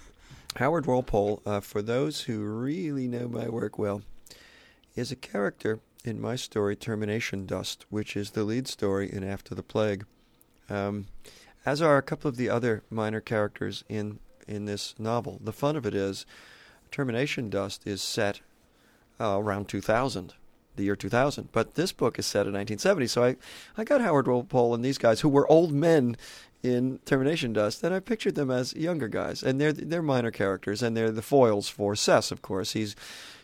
Howard 0.57 0.85
Walpole, 0.87 1.41
uh, 1.47 1.61
for 1.61 1.81
those 1.81 2.23
who 2.23 2.43
really 2.43 3.09
know 3.09 3.27
my 3.27 3.49
work 3.49 3.79
well, 3.79 4.03
is 4.95 5.11
a 5.11 5.17
character 5.17 5.81
in 6.05 6.21
my 6.21 6.37
story 6.37 6.77
Termination 6.77 7.47
Dust, 7.47 7.87
which 7.89 8.17
is 8.17 8.33
the 8.33 8.45
lead 8.45 8.69
story 8.69 9.11
in 9.11 9.25
After 9.25 9.55
the 9.55 9.63
Plague. 9.63 10.05
Um, 10.69 11.07
as 11.65 11.81
are 11.81 11.97
a 11.97 12.03
couple 12.03 12.29
of 12.29 12.37
the 12.37 12.51
other 12.51 12.83
minor 12.91 13.21
characters 13.21 13.85
in 13.89 14.19
in 14.49 14.65
this 14.67 14.95
novel. 14.99 15.41
The 15.43 15.53
fun 15.53 15.77
of 15.77 15.87
it 15.87 15.95
is, 15.95 16.27
Termination 16.91 17.49
Dust 17.49 17.87
is 17.87 18.03
set 18.03 18.41
uh, 19.21 19.39
around 19.39 19.69
2000, 19.69 20.35
the 20.77 20.85
year 20.85 20.97
2000. 20.97 21.49
But 21.53 21.75
this 21.75 21.93
book 21.93 22.19
is 22.19 22.27
set 22.27 22.47
in 22.47 22.53
1970. 22.53 23.07
So 23.07 23.25
I, 23.25 23.37
I 23.79 23.85
got 23.85 24.01
Howard 24.01 24.27
Walpole 24.27 24.75
and 24.75 24.85
these 24.85 24.99
guys 24.99 25.21
who 25.21 25.29
were 25.29 25.51
old 25.51 25.73
men 25.73 26.17
in 26.63 26.99
Termination 27.05 27.53
Dust, 27.53 27.83
and 27.83 27.93
I 27.95 28.01
pictured 28.01 28.35
them 28.37 28.51
as 28.51 28.75
younger 28.75 29.09
guys, 29.09 29.43
and 29.43 29.61
they're 29.61 29.73
they're 29.73 30.03
minor 30.03 30.31
characters, 30.31 30.83
and 30.83 30.97
they're 30.97 31.11
the 31.11 31.23
foils 31.23 31.69
for 31.69 31.95
Sess, 31.97 32.31
of 32.31 32.43
course. 32.43 32.73
He's 32.73 32.95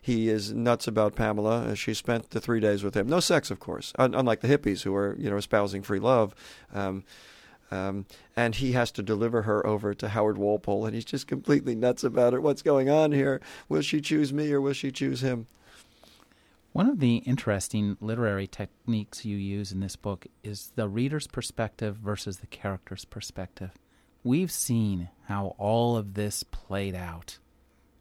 he 0.01 0.29
is 0.29 0.53
nuts 0.55 0.87
about 0.87 1.17
Pamela. 1.17 1.75
She 1.77 1.95
spent 1.95 2.31
the 2.31 2.41
three 2.41 2.61
days 2.61 2.83
with 2.85 2.97
him. 2.97 3.09
No 3.09 3.21
sex, 3.21 3.51
of 3.51 3.59
course, 3.61 3.93
unlike 3.99 4.41
the 4.41 4.49
hippies 4.49 4.83
who 4.83 4.95
are 4.95 5.17
you 5.19 5.29
know 5.31 5.37
espousing 5.37 5.83
free 5.83 6.01
love. 6.01 6.35
Um, 6.73 7.05
Um, 7.71 8.07
and 8.35 8.55
he 8.55 8.73
has 8.73 8.91
to 8.93 9.03
deliver 9.03 9.43
her 9.43 9.67
over 9.67 9.93
to 9.93 10.09
Howard 10.09 10.39
Walpole, 10.39 10.87
and 10.87 10.95
he's 10.95 11.05
just 11.05 11.27
completely 11.27 11.75
nuts 11.75 12.03
about 12.03 12.33
it. 12.33 12.43
What's 12.43 12.63
going 12.63 12.89
on 12.89 13.13
here? 13.13 13.43
Will 13.69 13.83
she 13.83 14.01
choose 14.01 14.33
me 14.33 14.51
or 14.53 14.61
will 14.63 14.73
she 14.73 14.91
choose 14.91 15.21
him? 15.21 15.47
One 16.73 16.89
of 16.89 17.01
the 17.01 17.17
interesting 17.17 17.97
literary 18.01 18.47
techniques 18.47 19.25
you 19.25 19.37
use 19.37 19.73
in 19.73 19.81
this 19.81 19.97
book 19.97 20.27
is 20.45 20.73
the 20.77 20.89
reader's 20.89 21.27
perspective 21.27 21.97
versus 21.97 22.39
the 22.39 22.47
character's 22.47 23.05
perspective. 23.05 23.71
We've 24.23 24.53
seen 24.53 25.09
how 25.27 25.55
all 25.59 25.97
of 25.97 26.15
this 26.15 26.43
played 26.43 26.95
out, 26.95 27.39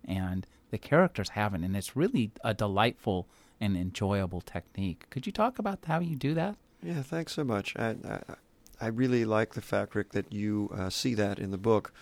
and 0.06 0.46
the 0.70 0.78
characters 0.78 1.30
haven't, 1.30 1.64
and 1.64 1.76
it's 1.78 1.96
really 1.96 2.32
a 2.44 2.54
delightful 2.54 3.28
and 3.60 3.78
enjoyable 3.78 4.42
technique. 4.42 5.06
Could 5.10 5.26
you 5.26 5.32
talk 5.32 5.60
about 5.60 5.80
how 5.86 6.00
you 6.00 6.16
do 6.16 6.34
that? 6.34 6.58
Yeah, 6.84 7.02
thanks 7.02 7.34
so 7.34 7.44
much. 7.44 7.76
I, 7.78 7.96
I, 8.08 8.20
I 8.82 8.88
really 8.88 9.26
like 9.26 9.54
the 9.54 9.62
fact, 9.62 9.96
Rick, 9.96 10.12
that 10.12 10.32
you 10.32 10.70
uh, 10.76 10.90
see 10.90 11.14
that 11.16 11.40
in 11.40 11.52
the 11.52 11.58
book. 11.58 11.94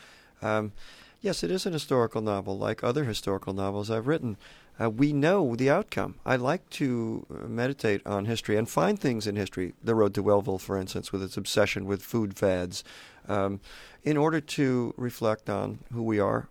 Um, 0.41 0.73
yes, 1.21 1.43
it 1.43 1.51
is 1.51 1.65
an 1.65 1.73
historical 1.73 2.21
novel, 2.21 2.57
like 2.57 2.83
other 2.83 3.03
historical 3.05 3.53
novels 3.53 3.89
I've 3.89 4.07
written. 4.07 4.37
Uh, 4.79 4.89
we 4.89 5.13
know 5.13 5.55
the 5.55 5.69
outcome. 5.69 6.15
I 6.25 6.35
like 6.35 6.69
to 6.71 7.25
uh, 7.29 7.47
meditate 7.47 8.05
on 8.05 8.25
history 8.25 8.57
and 8.57 8.69
find 8.69 8.99
things 8.99 9.25
in 9.25 9.35
history. 9.35 9.73
The 9.83 9.95
Road 9.95 10.13
to 10.15 10.23
Wellville, 10.23 10.59
for 10.59 10.77
instance, 10.77 11.11
with 11.11 11.23
its 11.23 11.37
obsession 11.37 11.85
with 11.85 12.01
food 12.01 12.37
fads, 12.37 12.83
um, 13.27 13.61
in 14.03 14.17
order 14.17 14.41
to 14.41 14.93
reflect 14.97 15.49
on 15.49 15.79
who 15.93 16.03
we 16.03 16.19
are, 16.19 16.49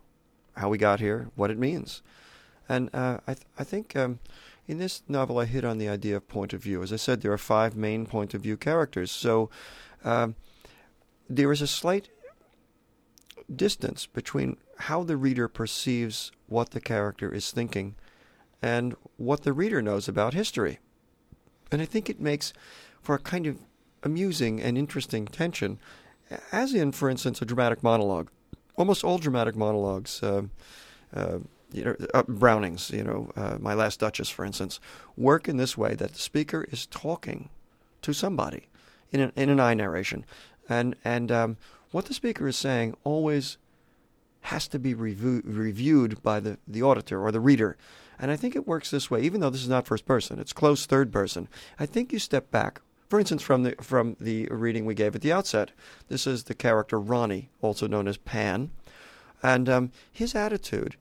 how 0.57 0.71
we 0.71 0.79
got 0.79 1.01
here, 1.01 1.29
what 1.35 1.51
it 1.51 1.59
means. 1.59 2.03
And 2.67 2.89
uh, 2.95 3.19
I, 3.27 3.35
th- 3.35 3.47
I 3.59 3.65
think 3.65 3.95
um, 3.95 4.21
in 4.67 4.79
this 4.79 5.03
novel, 5.07 5.39
I 5.39 5.45
hit 5.45 5.65
on 5.65 5.77
the 5.77 5.89
idea 5.89 6.17
of 6.17 6.27
point 6.27 6.55
of 6.55 6.63
view. 6.63 6.83
As 6.83 6.93
I 6.93 6.97
said, 6.97 7.21
there 7.21 7.33
are 7.33 7.39
five 7.39 7.77
main 7.77 8.07
point 8.07 8.33
of 8.33 8.41
view 8.41 8.57
characters. 8.57 9.11
So 9.11 9.51
um, 10.03 10.35
there 11.29 11.53
is 11.53 11.61
a 11.61 11.67
slight 11.67 12.09
distance 13.55 14.07
between 14.07 14.57
how 14.79 15.03
the 15.03 15.19
reader 15.19 15.47
perceives 15.47 16.33
what 16.49 16.71
the 16.71 16.81
character 16.81 17.33
is 17.33 17.51
thinking 17.51 17.95
and 18.65 18.97
what 19.19 19.43
the 19.43 19.53
reader 19.53 19.83
knows 19.83 20.09
about 20.09 20.33
history. 20.33 20.79
And 21.71 21.83
I 21.83 21.85
think 21.85 22.09
it 22.09 22.19
makes 22.19 22.55
for 23.03 23.15
a 23.15 23.19
kind 23.19 23.47
of 23.47 23.59
amusing 24.03 24.59
and 24.59 24.79
interesting 24.79 25.27
tension, 25.27 25.79
as 26.51 26.73
in, 26.73 26.93
for 26.93 27.11
instance, 27.11 27.43
a 27.43 27.45
dramatic 27.45 27.83
monologue. 27.83 28.31
Almost 28.77 29.05
all 29.05 29.19
dramatic 29.19 29.55
monologues, 29.55 30.23
uh, 30.23 30.45
uh, 31.15 31.41
you 31.73 31.85
know, 31.85 31.97
uh, 32.15 32.23
Browning's, 32.23 32.91
you 32.91 33.05
know, 33.05 33.31
uh, 33.37 33.59
My 33.61 33.75
Last 33.75 34.01
Duchess, 34.01 34.31
for 34.31 34.47
instance, 34.47 34.81
work 35.15 35.47
in 35.47 35.59
this 35.59 35.77
way 35.77 35.95
that 35.95 36.15
the 36.15 36.19
speaker 36.19 36.67
is 36.73 36.87
talking 36.87 37.51
to 38.01 38.15
somebody 38.15 38.69
in 39.13 39.21
an, 39.21 39.33
in 39.37 39.51
an 39.51 39.61
I 39.61 39.75
narration, 39.75 40.25
and 40.71 40.97
and 41.05 41.31
um, 41.31 41.57
what 41.91 42.07
the 42.07 42.15
speaker 42.15 42.49
is 42.49 42.57
saying 42.57 42.97
always 43.05 43.59
has 44.41 44.69
to 44.69 44.79
be 44.79 44.95
reviewed 44.95 46.23
by 46.23 46.41
the, 46.41 46.59
the 46.69 46.83
auditor 46.83 47.23
or 47.23 47.33
the 47.33 47.41
reader. 47.41 47.77
And 48.19 48.31
I 48.31 48.37
think 48.37 48.55
it 48.55 48.67
works 48.67 48.91
this 48.91 49.11
way, 49.11 49.23
even 49.23 49.41
though 49.41 49.51
this 49.51 49.63
is 49.63 49.69
not 49.69 49.87
first 49.87 50.07
person, 50.07 50.39
it's 50.39 50.53
close 50.53 50.87
third 50.87 51.13
person. 51.13 51.49
I 51.79 51.87
think 51.87 52.13
you 52.13 52.19
step 52.19 52.51
back. 52.51 52.81
For 53.09 53.21
instance, 53.21 53.43
from 53.43 53.63
the 53.63 53.75
from 53.81 54.17
the 54.19 54.47
reading 54.47 54.87
we 54.87 54.95
gave 54.95 55.15
at 55.15 55.21
the 55.21 55.33
outset, 55.33 55.73
this 56.09 56.27
is 56.27 56.45
the 56.45 56.55
character 56.55 56.99
Ronnie, 56.99 57.51
also 57.61 57.87
known 57.87 58.09
as 58.09 58.17
Pan, 58.17 58.71
and 59.43 59.69
um, 59.69 59.93
his 60.11 60.35
attitude. 60.35 60.97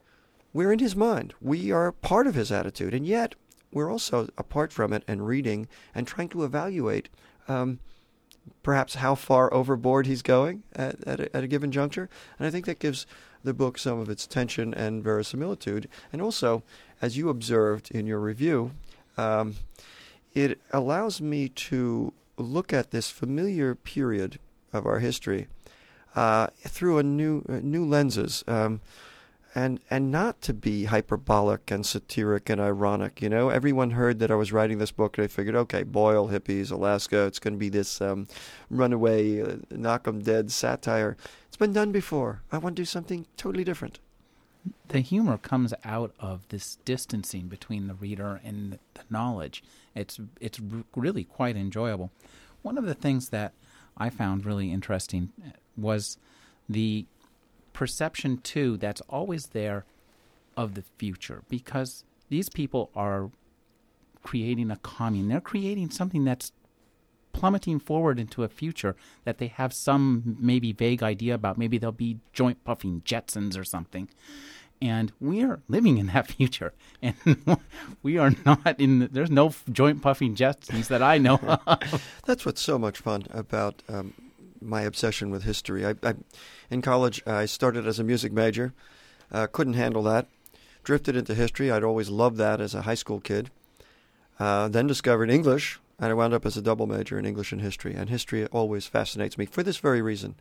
We're 0.51 0.71
in 0.71 0.79
his 0.79 0.95
mind. 0.95 1.33
We 1.41 1.71
are 1.71 1.91
part 1.91 2.27
of 2.27 2.35
his 2.35 2.51
attitude, 2.51 2.93
and 2.93 3.07
yet 3.07 3.35
we're 3.71 3.91
also 3.91 4.27
apart 4.37 4.71
from 4.71 4.93
it 4.93 5.03
and 5.07 5.25
reading 5.25 5.67
and 5.95 6.05
trying 6.05 6.29
to 6.29 6.43
evaluate 6.43 7.09
um, 7.47 7.79
perhaps 8.61 8.95
how 8.95 9.15
far 9.15 9.53
overboard 9.53 10.05
he's 10.05 10.21
going 10.21 10.63
at, 10.75 11.05
at 11.07 11.19
a, 11.19 11.35
at, 11.35 11.43
a, 11.43 11.47
given 11.47 11.71
juncture. 11.71 12.09
And 12.37 12.47
I 12.47 12.51
think 12.51 12.65
that 12.65 12.79
gives 12.79 13.05
the 13.43 13.53
book 13.53 13.77
some 13.77 13.99
of 13.99 14.09
its 14.09 14.27
tension 14.27 14.73
and 14.73 15.03
verisimilitude. 15.03 15.89
And 16.11 16.21
also, 16.21 16.63
as 17.03 17.17
you 17.17 17.27
observed 17.27 17.91
in 17.91 18.07
your 18.07 18.19
review, 18.19 18.71
um, 19.17 19.55
it 20.33 20.57
allows 20.71 21.19
me 21.19 21.49
to 21.49 22.13
look 22.37 22.71
at 22.71 22.91
this 22.91 23.09
familiar 23.09 23.75
period 23.75 24.39
of 24.71 24.85
our 24.85 24.99
history 24.99 25.47
uh, 26.15 26.47
through 26.61 26.97
a 26.97 27.03
new 27.03 27.43
uh, 27.49 27.59
new 27.61 27.85
lenses. 27.85 28.41
Um, 28.47 28.79
and 29.53 29.81
and 29.89 30.11
not 30.11 30.41
to 30.43 30.53
be 30.53 30.85
hyperbolic 30.85 31.69
and 31.69 31.85
satiric 31.85 32.49
and 32.49 32.61
ironic. 32.61 33.21
You 33.21 33.29
know, 33.29 33.49
everyone 33.49 33.91
heard 33.91 34.19
that 34.19 34.31
I 34.31 34.35
was 34.35 34.53
writing 34.53 34.77
this 34.77 34.91
book, 34.91 35.17
and 35.17 35.25
they 35.25 35.27
figured, 35.27 35.55
okay, 35.55 35.83
Boyle, 35.83 36.29
hippies, 36.29 36.71
Alaska, 36.71 37.25
it's 37.25 37.37
going 37.37 37.53
to 37.53 37.59
be 37.59 37.69
this 37.69 38.01
um, 38.01 38.27
runaway, 38.71 39.41
uh, 39.41 39.57
knock 39.69 40.07
'em 40.07 40.21
dead 40.21 40.51
satire. 40.51 41.17
It's 41.47 41.57
been 41.57 41.73
done 41.73 41.91
before. 41.91 42.41
I 42.51 42.57
want 42.59 42.77
to 42.77 42.81
do 42.81 42.85
something 42.85 43.27
totally 43.37 43.65
different. 43.65 43.99
The 44.87 44.99
humor 44.99 45.37
comes 45.37 45.73
out 45.83 46.13
of 46.19 46.47
this 46.49 46.77
distancing 46.85 47.47
between 47.47 47.87
the 47.87 47.93
reader 47.95 48.39
and 48.43 48.79
the 48.93 49.01
knowledge. 49.09 49.63
It's 49.95 50.19
it's 50.39 50.59
really 50.95 51.23
quite 51.23 51.55
enjoyable. 51.55 52.11
One 52.61 52.77
of 52.77 52.85
the 52.85 52.93
things 52.93 53.29
that 53.29 53.53
I 53.97 54.09
found 54.09 54.45
really 54.45 54.71
interesting 54.71 55.31
uh, 55.45 55.51
was 55.75 56.17
the 56.69 57.05
perception 57.73 58.37
too 58.37 58.77
that's 58.77 59.01
always 59.09 59.47
there 59.47 59.85
of 60.55 60.75
the 60.75 60.83
future 60.97 61.43
because 61.49 62.03
these 62.29 62.49
people 62.49 62.89
are 62.95 63.31
creating 64.21 64.71
a 64.71 64.77
commune. 64.77 65.27
They're 65.27 65.41
creating 65.41 65.89
something 65.89 66.23
that's 66.23 66.51
plummeting 67.33 67.79
forward 67.79 68.19
into 68.19 68.43
a 68.43 68.47
future 68.47 68.95
that 69.25 69.37
they 69.39 69.47
have 69.47 69.73
some 69.73 70.37
maybe 70.39 70.71
vague 70.71 71.03
idea 71.03 71.33
about. 71.33 71.57
Maybe 71.57 71.77
they'll 71.77 71.91
be 71.91 72.19
joint 72.31 72.63
puffing 72.63 73.01
Jetsons 73.05 73.57
or 73.57 73.63
something. 73.63 74.07
And 74.81 75.11
we 75.19 75.43
are 75.43 75.61
living 75.67 75.97
in 75.97 76.07
that 76.07 76.27
future, 76.31 76.73
and 77.01 77.15
we 78.03 78.17
are 78.17 78.31
not 78.45 78.79
in. 78.79 78.99
The, 78.99 79.07
there's 79.07 79.31
no 79.31 79.53
joint 79.71 80.01
puffing 80.01 80.35
Jetsons 80.35 80.87
that 80.87 81.01
I 81.01 81.17
know. 81.17 81.35
Of. 81.37 82.19
That's 82.25 82.45
what's 82.45 82.61
so 82.61 82.77
much 82.77 82.99
fun 82.99 83.23
about 83.31 83.81
um, 83.87 84.13
my 84.61 84.81
obsession 84.81 85.29
with 85.29 85.43
history. 85.43 85.85
I, 85.85 85.95
I, 86.03 86.15
in 86.69 86.81
college, 86.81 87.23
I 87.25 87.45
started 87.45 87.87
as 87.87 87.99
a 87.99 88.03
music 88.03 88.33
major, 88.33 88.73
uh, 89.31 89.47
couldn't 89.47 89.75
handle 89.75 90.03
that, 90.03 90.27
drifted 90.83 91.15
into 91.15 91.33
history. 91.33 91.71
I'd 91.71 91.83
always 91.83 92.09
loved 92.09 92.37
that 92.37 92.59
as 92.59 92.75
a 92.75 92.81
high 92.81 92.95
school 92.95 93.21
kid. 93.21 93.49
Uh, 94.39 94.67
then 94.67 94.87
discovered 94.87 95.29
English, 95.29 95.79
and 95.99 96.11
I 96.11 96.13
wound 96.13 96.33
up 96.33 96.45
as 96.45 96.57
a 96.57 96.61
double 96.61 96.87
major 96.87 97.17
in 97.17 97.25
English 97.25 97.51
and 97.51 97.61
history. 97.61 97.93
And 97.93 98.09
history 98.09 98.45
always 98.47 98.87
fascinates 98.87 99.37
me 99.37 99.45
for 99.45 99.63
this 99.63 99.77
very 99.77 100.01
reason. 100.01 100.35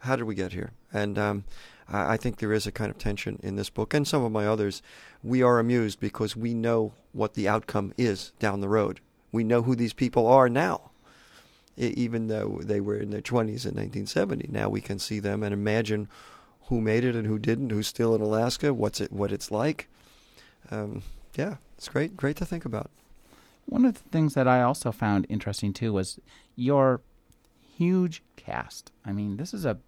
How 0.00 0.16
did 0.16 0.24
we 0.24 0.34
get 0.34 0.52
here? 0.52 0.72
And 0.92 1.18
um, 1.18 1.44
I, 1.88 2.16
think 2.16 2.38
there 2.38 2.52
is 2.52 2.66
a 2.66 2.72
kind 2.72 2.90
of 2.90 2.98
tension 2.98 3.38
in 3.42 3.56
this 3.56 3.70
book 3.70 3.94
and 3.94 4.06
some 4.06 4.22
of 4.22 4.32
my 4.32 4.46
others. 4.46 4.82
We 5.22 5.42
are 5.42 5.58
amused 5.58 6.00
because 6.00 6.36
we 6.36 6.52
know 6.52 6.92
what 7.12 7.34
the 7.34 7.48
outcome 7.48 7.94
is 7.96 8.32
down 8.38 8.60
the 8.60 8.68
road. 8.68 9.00
We 9.32 9.44
know 9.44 9.62
who 9.62 9.74
these 9.74 9.92
people 9.94 10.26
are 10.26 10.48
now 10.48 10.90
even 11.76 12.28
though 12.28 12.60
they 12.62 12.80
were 12.80 12.96
in 12.96 13.10
their 13.10 13.20
20s 13.20 13.66
in 13.66 13.74
1970. 13.74 14.48
Now 14.50 14.68
we 14.68 14.80
can 14.80 14.98
see 14.98 15.18
them 15.18 15.42
and 15.42 15.52
imagine 15.52 16.08
who 16.68 16.80
made 16.80 17.04
it 17.04 17.14
and 17.14 17.26
who 17.26 17.38
didn't, 17.38 17.70
who's 17.70 17.88
still 17.88 18.14
in 18.14 18.20
Alaska, 18.20 18.72
what's 18.72 19.00
it, 19.00 19.12
what 19.12 19.32
it's 19.32 19.50
like. 19.50 19.88
Um, 20.70 21.02
yeah, 21.34 21.56
it's 21.76 21.88
great, 21.88 22.16
great 22.16 22.36
to 22.36 22.46
think 22.46 22.64
about. 22.64 22.90
One 23.66 23.84
of 23.84 23.94
the 23.94 24.08
things 24.10 24.34
that 24.34 24.48
I 24.48 24.62
also 24.62 24.92
found 24.92 25.26
interesting 25.28 25.72
too 25.72 25.92
was 25.92 26.20
your 26.56 27.00
huge 27.76 28.22
cast. 28.36 28.92
I 29.04 29.12
mean, 29.12 29.36
this 29.36 29.52
is 29.54 29.64
a 29.64 29.78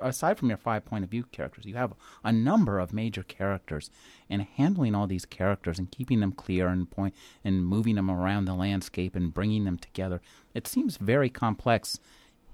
aside 0.00 0.38
from 0.38 0.48
your 0.48 0.58
five 0.58 0.84
point 0.84 1.04
of 1.04 1.10
view 1.10 1.24
characters, 1.32 1.64
you 1.64 1.74
have 1.74 1.94
a 2.22 2.32
number 2.32 2.78
of 2.78 2.92
major 2.92 3.22
characters, 3.22 3.90
and 4.28 4.42
handling 4.42 4.94
all 4.94 5.06
these 5.06 5.24
characters 5.24 5.78
and 5.78 5.90
keeping 5.90 6.20
them 6.20 6.32
clear 6.32 6.68
and 6.68 6.90
point 6.90 7.14
and 7.44 7.66
moving 7.66 7.94
them 7.94 8.10
around 8.10 8.44
the 8.44 8.54
landscape 8.54 9.16
and 9.16 9.34
bringing 9.34 9.64
them 9.64 9.78
together, 9.78 10.20
it 10.52 10.66
seems 10.66 10.96
very 10.96 11.30
complex. 11.30 11.98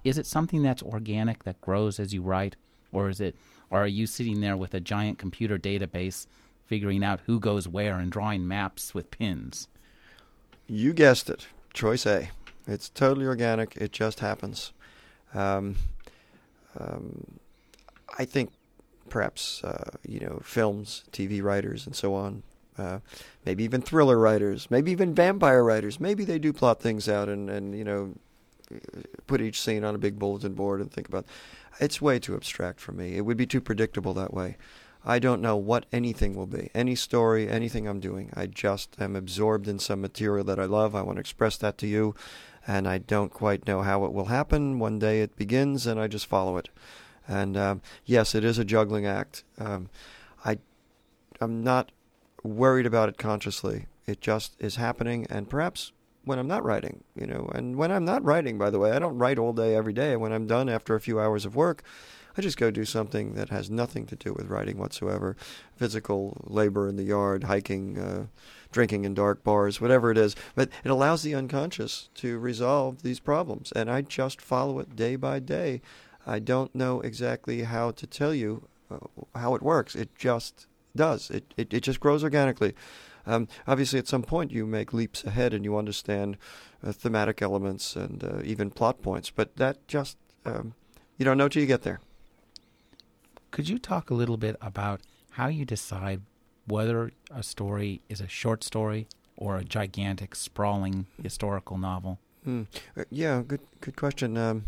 Is 0.04 0.18
it 0.18 0.26
something 0.26 0.62
that's 0.62 0.82
organic 0.82 1.44
that 1.44 1.60
grows 1.60 1.98
as 2.00 2.14
you 2.14 2.22
write, 2.22 2.56
or 2.92 3.08
is 3.08 3.20
it, 3.20 3.36
or 3.70 3.82
are 3.82 3.86
you 3.86 4.06
sitting 4.06 4.40
there 4.40 4.56
with 4.56 4.74
a 4.74 4.80
giant 4.80 5.18
computer 5.18 5.58
database, 5.58 6.26
figuring 6.66 7.04
out 7.04 7.20
who 7.26 7.40
goes 7.40 7.68
where 7.68 7.98
and 7.98 8.12
drawing 8.12 8.46
maps 8.46 8.94
with 8.94 9.10
pins? 9.10 9.68
You 10.72 10.92
guessed 10.92 11.28
it. 11.28 11.48
Choice 11.74 12.06
A. 12.06 12.30
It's 12.68 12.88
totally 12.88 13.26
organic. 13.26 13.76
It 13.76 13.90
just 13.90 14.20
happens. 14.20 14.72
Um, 15.34 15.74
um, 16.78 17.40
I 18.16 18.24
think 18.24 18.52
perhaps 19.08 19.64
uh, 19.64 19.90
you 20.06 20.20
know 20.20 20.40
films, 20.44 21.02
TV 21.10 21.42
writers, 21.42 21.86
and 21.86 21.96
so 21.96 22.14
on. 22.14 22.44
Uh, 22.78 23.00
maybe 23.44 23.64
even 23.64 23.82
thriller 23.82 24.16
writers, 24.16 24.70
maybe 24.70 24.92
even 24.92 25.12
vampire 25.12 25.64
writers. 25.64 25.98
Maybe 25.98 26.24
they 26.24 26.38
do 26.38 26.52
plot 26.52 26.80
things 26.80 27.08
out 27.08 27.28
and, 27.28 27.50
and 27.50 27.76
you 27.76 27.82
know 27.82 28.14
put 29.26 29.40
each 29.40 29.60
scene 29.60 29.82
on 29.82 29.96
a 29.96 29.98
big 29.98 30.20
bulletin 30.20 30.54
board 30.54 30.80
and 30.80 30.92
think 30.92 31.08
about. 31.08 31.26
It's 31.80 32.00
way 32.00 32.20
too 32.20 32.36
abstract 32.36 32.78
for 32.78 32.92
me. 32.92 33.16
It 33.16 33.22
would 33.22 33.36
be 33.36 33.46
too 33.46 33.60
predictable 33.60 34.14
that 34.14 34.32
way. 34.32 34.56
I 35.04 35.18
don't 35.18 35.40
know 35.40 35.56
what 35.56 35.86
anything 35.92 36.34
will 36.34 36.46
be, 36.46 36.70
any 36.74 36.94
story, 36.94 37.48
anything 37.48 37.88
I'm 37.88 38.00
doing. 38.00 38.30
I 38.34 38.46
just 38.46 38.96
am 39.00 39.16
absorbed 39.16 39.66
in 39.66 39.78
some 39.78 40.00
material 40.00 40.44
that 40.44 40.58
I 40.58 40.66
love. 40.66 40.94
I 40.94 41.02
want 41.02 41.16
to 41.16 41.20
express 41.20 41.56
that 41.58 41.78
to 41.78 41.86
you, 41.86 42.14
and 42.66 42.86
I 42.86 42.98
don't 42.98 43.32
quite 43.32 43.66
know 43.66 43.82
how 43.82 44.04
it 44.04 44.12
will 44.12 44.26
happen. 44.26 44.78
One 44.78 44.98
day 44.98 45.22
it 45.22 45.36
begins, 45.36 45.86
and 45.86 45.98
I 45.98 46.06
just 46.06 46.26
follow 46.26 46.58
it. 46.58 46.68
And 47.26 47.56
um, 47.56 47.82
yes, 48.04 48.34
it 48.34 48.44
is 48.44 48.58
a 48.58 48.64
juggling 48.64 49.06
act. 49.06 49.44
Um, 49.58 49.88
I, 50.44 50.58
I'm 51.40 51.64
not 51.64 51.92
worried 52.42 52.86
about 52.86 53.08
it 53.08 53.16
consciously. 53.16 53.86
It 54.06 54.20
just 54.20 54.54
is 54.58 54.76
happening, 54.76 55.26
and 55.30 55.48
perhaps 55.48 55.92
when 56.24 56.38
I'm 56.38 56.48
not 56.48 56.64
writing, 56.64 57.04
you 57.14 57.26
know, 57.26 57.50
and 57.54 57.76
when 57.76 57.90
I'm 57.90 58.04
not 58.04 58.22
writing, 58.22 58.58
by 58.58 58.68
the 58.68 58.78
way, 58.78 58.90
I 58.90 58.98
don't 58.98 59.18
write 59.18 59.38
all 59.38 59.52
day 59.54 59.74
every 59.74 59.94
day. 59.94 60.16
When 60.16 60.32
I'm 60.32 60.46
done 60.46 60.68
after 60.68 60.94
a 60.94 61.00
few 61.00 61.18
hours 61.18 61.46
of 61.46 61.56
work, 61.56 61.82
I 62.36 62.42
just 62.42 62.56
go 62.56 62.70
do 62.70 62.84
something 62.84 63.34
that 63.34 63.48
has 63.48 63.70
nothing 63.70 64.06
to 64.06 64.16
do 64.16 64.32
with 64.32 64.48
writing 64.48 64.78
whatsoever. 64.78 65.36
Physical 65.76 66.42
labor 66.46 66.88
in 66.88 66.96
the 66.96 67.02
yard, 67.02 67.44
hiking, 67.44 67.98
uh, 67.98 68.26
drinking 68.72 69.04
in 69.04 69.14
dark 69.14 69.42
bars, 69.42 69.80
whatever 69.80 70.10
it 70.10 70.18
is. 70.18 70.36
But 70.54 70.68
it 70.84 70.90
allows 70.90 71.22
the 71.22 71.34
unconscious 71.34 72.08
to 72.16 72.38
resolve 72.38 73.02
these 73.02 73.20
problems. 73.20 73.72
And 73.72 73.90
I 73.90 74.02
just 74.02 74.40
follow 74.40 74.78
it 74.78 74.96
day 74.96 75.16
by 75.16 75.40
day. 75.40 75.82
I 76.26 76.38
don't 76.38 76.74
know 76.74 77.00
exactly 77.00 77.62
how 77.62 77.90
to 77.92 78.06
tell 78.06 78.34
you 78.34 78.68
uh, 78.90 78.98
how 79.34 79.54
it 79.54 79.62
works. 79.62 79.94
It 79.94 80.14
just 80.16 80.66
does. 80.94 81.30
It, 81.30 81.52
it, 81.56 81.72
it 81.72 81.80
just 81.80 82.00
grows 82.00 82.22
organically. 82.22 82.74
Um, 83.26 83.48
obviously, 83.66 83.98
at 83.98 84.08
some 84.08 84.22
point, 84.22 84.50
you 84.50 84.66
make 84.66 84.92
leaps 84.92 85.24
ahead 85.24 85.52
and 85.52 85.64
you 85.64 85.76
understand 85.76 86.36
uh, 86.82 86.92
thematic 86.92 87.42
elements 87.42 87.96
and 87.96 88.24
uh, 88.24 88.40
even 88.44 88.70
plot 88.70 89.02
points. 89.02 89.30
But 89.30 89.56
that 89.56 89.86
just, 89.88 90.16
um, 90.44 90.74
you 91.16 91.24
don't 91.24 91.38
know 91.38 91.48
till 91.48 91.62
you 91.62 91.68
get 91.68 91.82
there. 91.82 92.00
Could 93.50 93.68
you 93.68 93.78
talk 93.78 94.10
a 94.10 94.14
little 94.14 94.36
bit 94.36 94.56
about 94.60 95.00
how 95.32 95.48
you 95.48 95.64
decide 95.64 96.22
whether 96.66 97.12
a 97.34 97.42
story 97.42 98.00
is 98.08 98.20
a 98.20 98.28
short 98.28 98.62
story 98.62 99.08
or 99.36 99.56
a 99.56 99.64
gigantic, 99.64 100.34
sprawling 100.34 101.06
historical 101.22 101.78
novel? 101.78 102.18
Mm. 102.46 102.66
yeah, 103.10 103.42
good 103.46 103.60
good 103.80 103.96
question. 103.96 104.36
Um, 104.36 104.64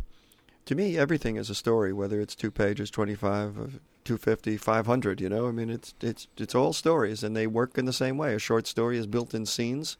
to 0.66 0.74
me, 0.74 0.96
everything 0.96 1.36
is 1.36 1.50
a 1.50 1.54
story, 1.54 1.92
whether 1.92 2.20
it's 2.20 2.34
two 2.34 2.50
pages, 2.50 2.90
25, 2.90 3.80
250, 4.04 4.56
500, 4.56 5.20
you 5.20 5.28
know? 5.28 5.48
I 5.48 5.50
mean, 5.50 5.70
it's, 5.70 5.94
it's, 6.00 6.28
it's 6.36 6.54
all 6.54 6.72
stories, 6.72 7.24
and 7.24 7.36
they 7.36 7.46
work 7.46 7.76
in 7.78 7.84
the 7.84 7.92
same 7.92 8.16
way. 8.16 8.34
A 8.34 8.38
short 8.38 8.66
story 8.66 8.96
is 8.96 9.06
built 9.06 9.34
in 9.34 9.44
scenes. 9.44 9.96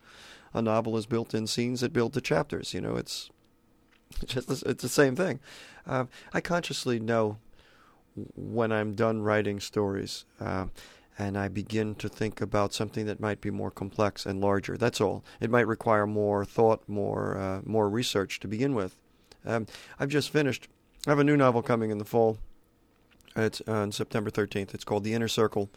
A 0.54 0.62
novel 0.62 0.96
is 0.96 1.06
built 1.06 1.34
in 1.34 1.46
scenes 1.46 1.80
that 1.80 1.92
build 1.92 2.12
the 2.12 2.20
chapters. 2.20 2.74
You 2.74 2.80
know, 2.80 2.96
it's, 2.96 3.30
it's 4.22 4.32
just 4.34 4.62
it's 4.64 4.82
the 4.82 4.88
same 4.88 5.16
thing. 5.16 5.40
Uh, 5.86 6.04
I 6.32 6.40
consciously 6.40 7.00
know 7.00 7.38
when 8.14 8.72
I'm 8.72 8.94
done 8.94 9.22
writing 9.22 9.60
stories. 9.60 10.24
Uh, 10.40 10.66
and 11.18 11.36
I 11.36 11.48
begin 11.48 11.94
to 11.96 12.08
think 12.08 12.40
about 12.40 12.72
something 12.72 13.06
that 13.06 13.20
might 13.20 13.40
be 13.40 13.50
more 13.50 13.70
complex 13.70 14.24
and 14.24 14.40
larger. 14.40 14.76
That's 14.76 15.00
all. 15.00 15.24
It 15.40 15.50
might 15.50 15.66
require 15.66 16.06
more 16.06 16.44
thought, 16.44 16.88
more 16.88 17.36
uh, 17.36 17.60
more 17.64 17.88
research 17.88 18.40
to 18.40 18.48
begin 18.48 18.74
with. 18.74 18.96
Um, 19.44 19.66
I've 20.00 20.08
just 20.08 20.30
finished. 20.30 20.68
I 21.06 21.10
have 21.10 21.18
a 21.18 21.24
new 21.24 21.36
novel 21.36 21.62
coming 21.62 21.90
in 21.90 21.98
the 21.98 22.04
fall. 22.04 22.38
It's 23.36 23.60
on 23.66 23.92
September 23.92 24.30
13th. 24.30 24.74
It's 24.74 24.84
called 24.84 25.04
The 25.04 25.14
Inner 25.14 25.28
Circle, 25.28 25.70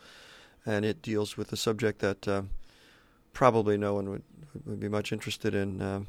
and 0.65 0.85
it 0.85 1.01
deals 1.01 1.37
with 1.37 1.51
a 1.51 1.57
subject 1.57 1.99
that 1.99 2.27
uh, 2.27 2.43
probably 3.33 3.77
no 3.77 3.93
one 3.95 4.09
would 4.09 4.23
would 4.65 4.79
be 4.79 4.89
much 4.89 5.11
interested 5.11 5.53
in. 5.53 6.05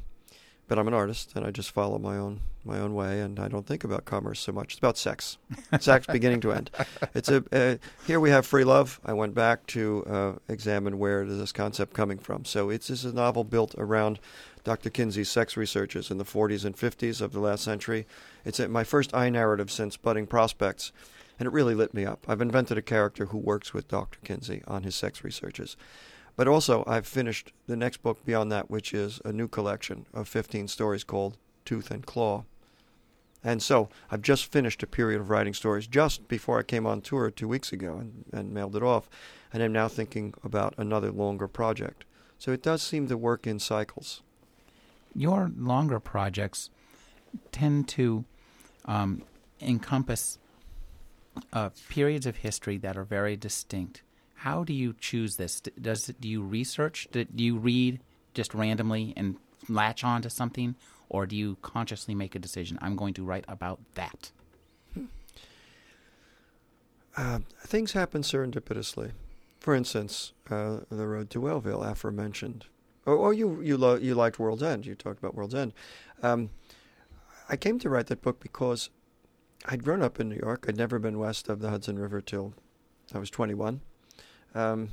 But 0.67 0.77
I'm 0.77 0.87
an 0.87 0.93
artist 0.93 1.33
and 1.35 1.45
I 1.45 1.51
just 1.51 1.71
follow 1.71 1.97
my 1.97 2.17
own 2.17 2.41
my 2.65 2.79
own 2.79 2.93
way 2.93 3.21
and 3.21 3.39
I 3.39 3.47
don't 3.47 3.65
think 3.65 3.85
about 3.85 4.03
commerce 4.03 4.41
so 4.41 4.51
much. 4.51 4.73
It's 4.73 4.79
about 4.79 4.97
sex, 4.97 5.37
sex 5.79 6.05
beginning 6.05 6.41
to 6.41 6.51
end. 6.51 6.69
It's 7.15 7.29
a 7.29 7.43
uh, 7.51 7.77
here 8.05 8.19
we 8.19 8.29
have 8.29 8.45
free 8.45 8.65
love. 8.65 8.99
I 9.05 9.13
went 9.13 9.33
back 9.33 9.65
to 9.67 10.03
uh, 10.05 10.33
examine 10.49 10.99
where 10.99 11.23
is 11.23 11.37
this 11.37 11.53
concept 11.53 11.93
coming 11.93 12.19
from. 12.19 12.43
So 12.43 12.69
it's 12.69 12.87
this 12.89 13.05
is 13.05 13.13
a 13.13 13.15
novel 13.15 13.45
built 13.45 13.75
around 13.77 14.19
Dr. 14.67 14.89
Kinsey's 14.89 15.31
sex 15.31 15.55
researches 15.55 16.11
in 16.11 16.17
the 16.17 16.25
40s 16.25 16.65
and 16.65 16.75
50s 16.75 17.21
of 17.21 17.31
the 17.31 17.39
last 17.39 17.63
century. 17.63 18.05
It's 18.43 18.59
my 18.59 18.83
first 18.83 19.15
I 19.15 19.29
narrative 19.29 19.71
since 19.71 19.95
Budding 19.95 20.27
Prospects, 20.27 20.91
and 21.39 21.47
it 21.47 21.53
really 21.53 21.73
lit 21.73 21.93
me 21.93 22.05
up. 22.05 22.25
I've 22.27 22.41
invented 22.41 22.77
a 22.77 22.81
character 22.81 23.27
who 23.27 23.37
works 23.37 23.73
with 23.73 23.87
Dr. 23.87 24.19
Kinsey 24.25 24.63
on 24.67 24.83
his 24.83 24.93
sex 24.93 25.23
researches. 25.23 25.77
But 26.37 26.47
also, 26.47 26.83
I've 26.85 27.07
finished 27.07 27.51
the 27.65 27.75
next 27.75 28.03
book 28.03 28.23
beyond 28.23 28.51
that, 28.51 28.69
which 28.69 28.93
is 28.93 29.19
a 29.25 29.33
new 29.33 29.47
collection 29.47 30.05
of 30.13 30.27
15 30.27 30.67
stories 30.67 31.03
called 31.03 31.35
Tooth 31.65 31.89
and 31.89 32.05
Claw. 32.05 32.45
And 33.43 33.61
so 33.61 33.89
I've 34.11 34.21
just 34.21 34.51
finished 34.51 34.83
a 34.83 34.87
period 34.87 35.19
of 35.19 35.31
writing 35.31 35.55
stories 35.55 35.87
just 35.87 36.27
before 36.27 36.59
I 36.59 36.63
came 36.63 36.85
on 36.85 37.01
tour 37.01 37.31
two 37.31 37.47
weeks 37.47 37.73
ago 37.73 37.97
and, 37.97 38.25
and 38.31 38.53
mailed 38.53 38.75
it 38.75 38.83
off. 38.83 39.09
And 39.51 39.63
I'm 39.63 39.73
now 39.73 39.87
thinking 39.87 40.35
about 40.43 40.75
another 40.77 41.11
longer 41.11 41.47
project. 41.47 42.05
So 42.37 42.51
it 42.51 42.61
does 42.61 42.83
seem 42.83 43.07
to 43.07 43.17
work 43.17 43.47
in 43.47 43.57
cycles. 43.57 44.21
Your 45.15 45.51
longer 45.57 45.99
projects 45.99 46.69
tend 47.51 47.87
to 47.89 48.25
um, 48.85 49.23
encompass 49.59 50.37
uh, 51.51 51.71
periods 51.89 52.27
of 52.27 52.37
history 52.37 52.77
that 52.77 52.95
are 52.95 53.03
very 53.03 53.35
distinct 53.35 54.03
how 54.37 54.63
do 54.63 54.73
you 54.73 54.93
choose 54.99 55.35
this? 55.35 55.61
Does 55.61 56.05
do 56.19 56.27
you 56.27 56.43
research? 56.43 57.07
Do 57.11 57.25
you 57.35 57.57
read 57.57 57.99
just 58.33 58.53
randomly 58.53 59.13
and 59.17 59.35
latch 59.67 60.03
on 60.03 60.21
to 60.21 60.29
something, 60.29 60.75
or 61.09 61.25
do 61.25 61.35
you 61.35 61.57
consciously 61.63 62.13
make 62.13 62.35
a 62.35 62.39
decision? 62.39 62.77
I'm 62.81 62.95
going 62.95 63.15
to 63.15 63.23
write 63.23 63.45
about 63.47 63.79
that. 63.95 64.31
Uh, 67.17 67.39
things 67.65 67.93
happen 67.93 68.21
serendipitously. 68.21 69.11
For 69.59 69.73
instance, 69.73 70.33
uh, 70.51 70.81
the 70.91 71.07
road 71.07 71.31
to 71.31 71.41
Wellville, 71.41 71.83
aforementioned, 71.83 72.67
or, 73.07 73.15
or 73.15 73.33
you 73.33 73.59
you 73.61 73.75
lo- 73.75 73.95
you 73.95 74.13
liked 74.13 74.37
World's 74.37 74.61
End. 74.61 74.85
You 74.85 74.93
talked 74.93 75.17
about 75.17 75.33
World's 75.33 75.55
End. 75.55 75.73
Um, 76.21 76.51
I 77.49 77.55
came 77.55 77.79
to 77.79 77.89
write 77.89 78.05
that 78.07 78.21
book 78.21 78.39
because 78.39 78.91
I'd 79.65 79.83
grown 79.83 80.03
up 80.03 80.19
in 80.19 80.29
New 80.29 80.39
York. 80.43 80.65
I'd 80.69 80.77
never 80.77 80.99
been 80.99 81.17
west 81.17 81.49
of 81.49 81.59
the 81.59 81.71
Hudson 81.71 81.97
River 81.97 82.21
till 82.21 82.53
I 83.15 83.17
was 83.17 83.31
21. 83.31 83.81
Um, 84.55 84.89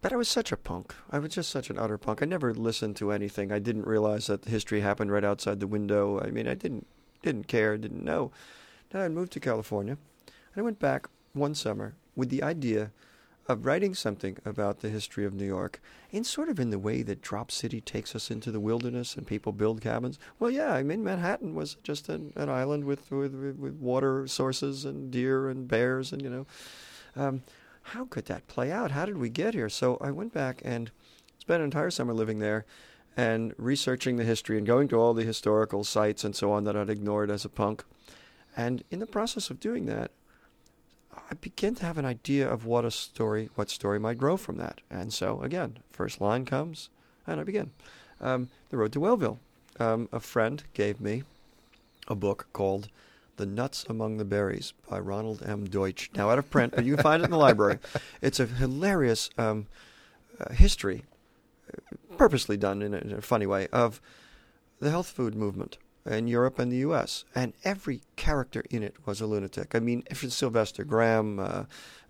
but 0.00 0.12
I 0.12 0.16
was 0.16 0.28
such 0.28 0.52
a 0.52 0.56
punk. 0.56 0.94
I 1.10 1.18
was 1.18 1.34
just 1.34 1.50
such 1.50 1.70
an 1.70 1.78
utter 1.78 1.98
punk. 1.98 2.22
I 2.22 2.26
never 2.26 2.54
listened 2.54 2.96
to 2.96 3.10
anything. 3.10 3.50
I 3.50 3.58
didn't 3.58 3.86
realize 3.86 4.28
that 4.28 4.44
history 4.44 4.80
happened 4.80 5.10
right 5.10 5.24
outside 5.24 5.58
the 5.58 5.66
window. 5.66 6.20
I 6.20 6.30
mean, 6.30 6.46
I 6.46 6.54
didn't 6.54 6.86
didn't 7.22 7.48
care, 7.48 7.76
didn't 7.76 8.04
know. 8.04 8.30
Then 8.90 9.02
I 9.02 9.08
moved 9.08 9.32
to 9.32 9.40
California, 9.40 9.98
and 10.26 10.60
I 10.60 10.62
went 10.62 10.78
back 10.78 11.08
one 11.32 11.54
summer 11.54 11.96
with 12.14 12.30
the 12.30 12.44
idea 12.44 12.92
of 13.48 13.64
writing 13.64 13.94
something 13.94 14.36
about 14.44 14.80
the 14.80 14.90
history 14.90 15.24
of 15.24 15.34
New 15.34 15.46
York, 15.46 15.80
in 16.10 16.22
sort 16.22 16.50
of 16.50 16.60
in 16.60 16.70
the 16.70 16.78
way 16.78 17.02
that 17.02 17.22
Drop 17.22 17.50
City 17.50 17.80
takes 17.80 18.14
us 18.14 18.30
into 18.30 18.52
the 18.52 18.60
wilderness 18.60 19.16
and 19.16 19.26
people 19.26 19.52
build 19.52 19.80
cabins. 19.80 20.18
Well, 20.38 20.50
yeah, 20.50 20.74
I 20.74 20.82
mean 20.82 21.02
Manhattan 21.02 21.54
was 21.54 21.76
just 21.82 22.08
an, 22.08 22.32
an 22.36 22.48
island 22.48 22.84
with, 22.84 23.10
with 23.10 23.34
with 23.34 23.74
water 23.74 24.28
sources 24.28 24.84
and 24.84 25.10
deer 25.10 25.48
and 25.48 25.66
bears 25.66 26.12
and 26.12 26.22
you 26.22 26.30
know. 26.30 26.46
Um, 27.16 27.42
how 27.92 28.04
could 28.04 28.26
that 28.26 28.46
play 28.48 28.70
out? 28.70 28.90
How 28.90 29.06
did 29.06 29.16
we 29.16 29.30
get 29.30 29.54
here? 29.54 29.68
So 29.68 29.96
I 30.00 30.10
went 30.10 30.32
back 30.32 30.60
and 30.64 30.90
spent 31.38 31.60
an 31.60 31.64
entire 31.64 31.90
summer 31.90 32.12
living 32.12 32.38
there 32.38 32.64
and 33.16 33.54
researching 33.56 34.16
the 34.16 34.24
history 34.24 34.58
and 34.58 34.66
going 34.66 34.88
to 34.88 34.96
all 34.96 35.14
the 35.14 35.24
historical 35.24 35.84
sites 35.84 36.22
and 36.22 36.36
so 36.36 36.52
on 36.52 36.64
that 36.64 36.76
I'd 36.76 36.90
ignored 36.90 37.30
as 37.30 37.44
a 37.44 37.48
punk. 37.48 37.84
And 38.56 38.84
in 38.90 38.98
the 38.98 39.06
process 39.06 39.50
of 39.50 39.60
doing 39.60 39.86
that, 39.86 40.10
I 41.30 41.34
began 41.34 41.74
to 41.76 41.86
have 41.86 41.98
an 41.98 42.04
idea 42.04 42.48
of 42.48 42.64
what 42.64 42.84
a 42.84 42.90
story, 42.90 43.50
what 43.54 43.70
story 43.70 43.98
might 43.98 44.18
grow 44.18 44.36
from 44.36 44.56
that. 44.58 44.80
And 44.90 45.12
so 45.12 45.40
again, 45.40 45.78
first 45.90 46.20
line 46.20 46.44
comes, 46.44 46.90
and 47.26 47.40
I 47.40 47.44
begin. 47.44 47.70
Um, 48.20 48.50
the 48.70 48.76
Road 48.76 48.92
to 48.92 49.00
Wellville. 49.00 49.38
Um, 49.80 50.08
a 50.12 50.20
friend 50.20 50.62
gave 50.74 51.00
me 51.00 51.22
a 52.06 52.14
book 52.14 52.48
called 52.52 52.88
the 53.38 53.46
Nuts 53.46 53.86
Among 53.88 54.18
the 54.18 54.24
Berries 54.24 54.74
by 54.88 54.98
Ronald 54.98 55.42
M. 55.44 55.64
Deutsch. 55.64 56.10
Now 56.14 56.28
out 56.30 56.38
of 56.38 56.50
print, 56.50 56.74
but 56.76 56.84
you 56.84 56.94
can 56.94 57.02
find 57.02 57.22
it 57.22 57.26
in 57.26 57.30
the 57.30 57.38
library. 57.38 57.78
It's 58.20 58.40
a 58.40 58.46
hilarious 58.46 59.30
um, 59.38 59.66
uh, 60.40 60.52
history, 60.52 61.04
purposely 62.16 62.56
done 62.56 62.82
in 62.82 62.92
a, 62.94 62.98
in 62.98 63.12
a, 63.12 63.22
funny 63.22 63.46
way, 63.46 63.68
of 63.68 64.00
the 64.80 64.90
health 64.90 65.08
food 65.08 65.34
movement 65.34 65.78
in 66.04 66.26
Europe 66.26 66.58
and 66.58 66.72
the 66.72 66.78
U.S. 66.78 67.24
And 67.34 67.52
every 67.64 68.02
character 68.16 68.64
in 68.70 68.82
it 68.82 68.96
was 69.06 69.20
a 69.20 69.26
lunatic. 69.26 69.74
I 69.74 69.78
mean, 69.78 70.02
if 70.10 70.24
it's 70.24 70.34
Sylvester 70.34 70.84
Graham, 70.84 71.38
uh, 71.38 71.64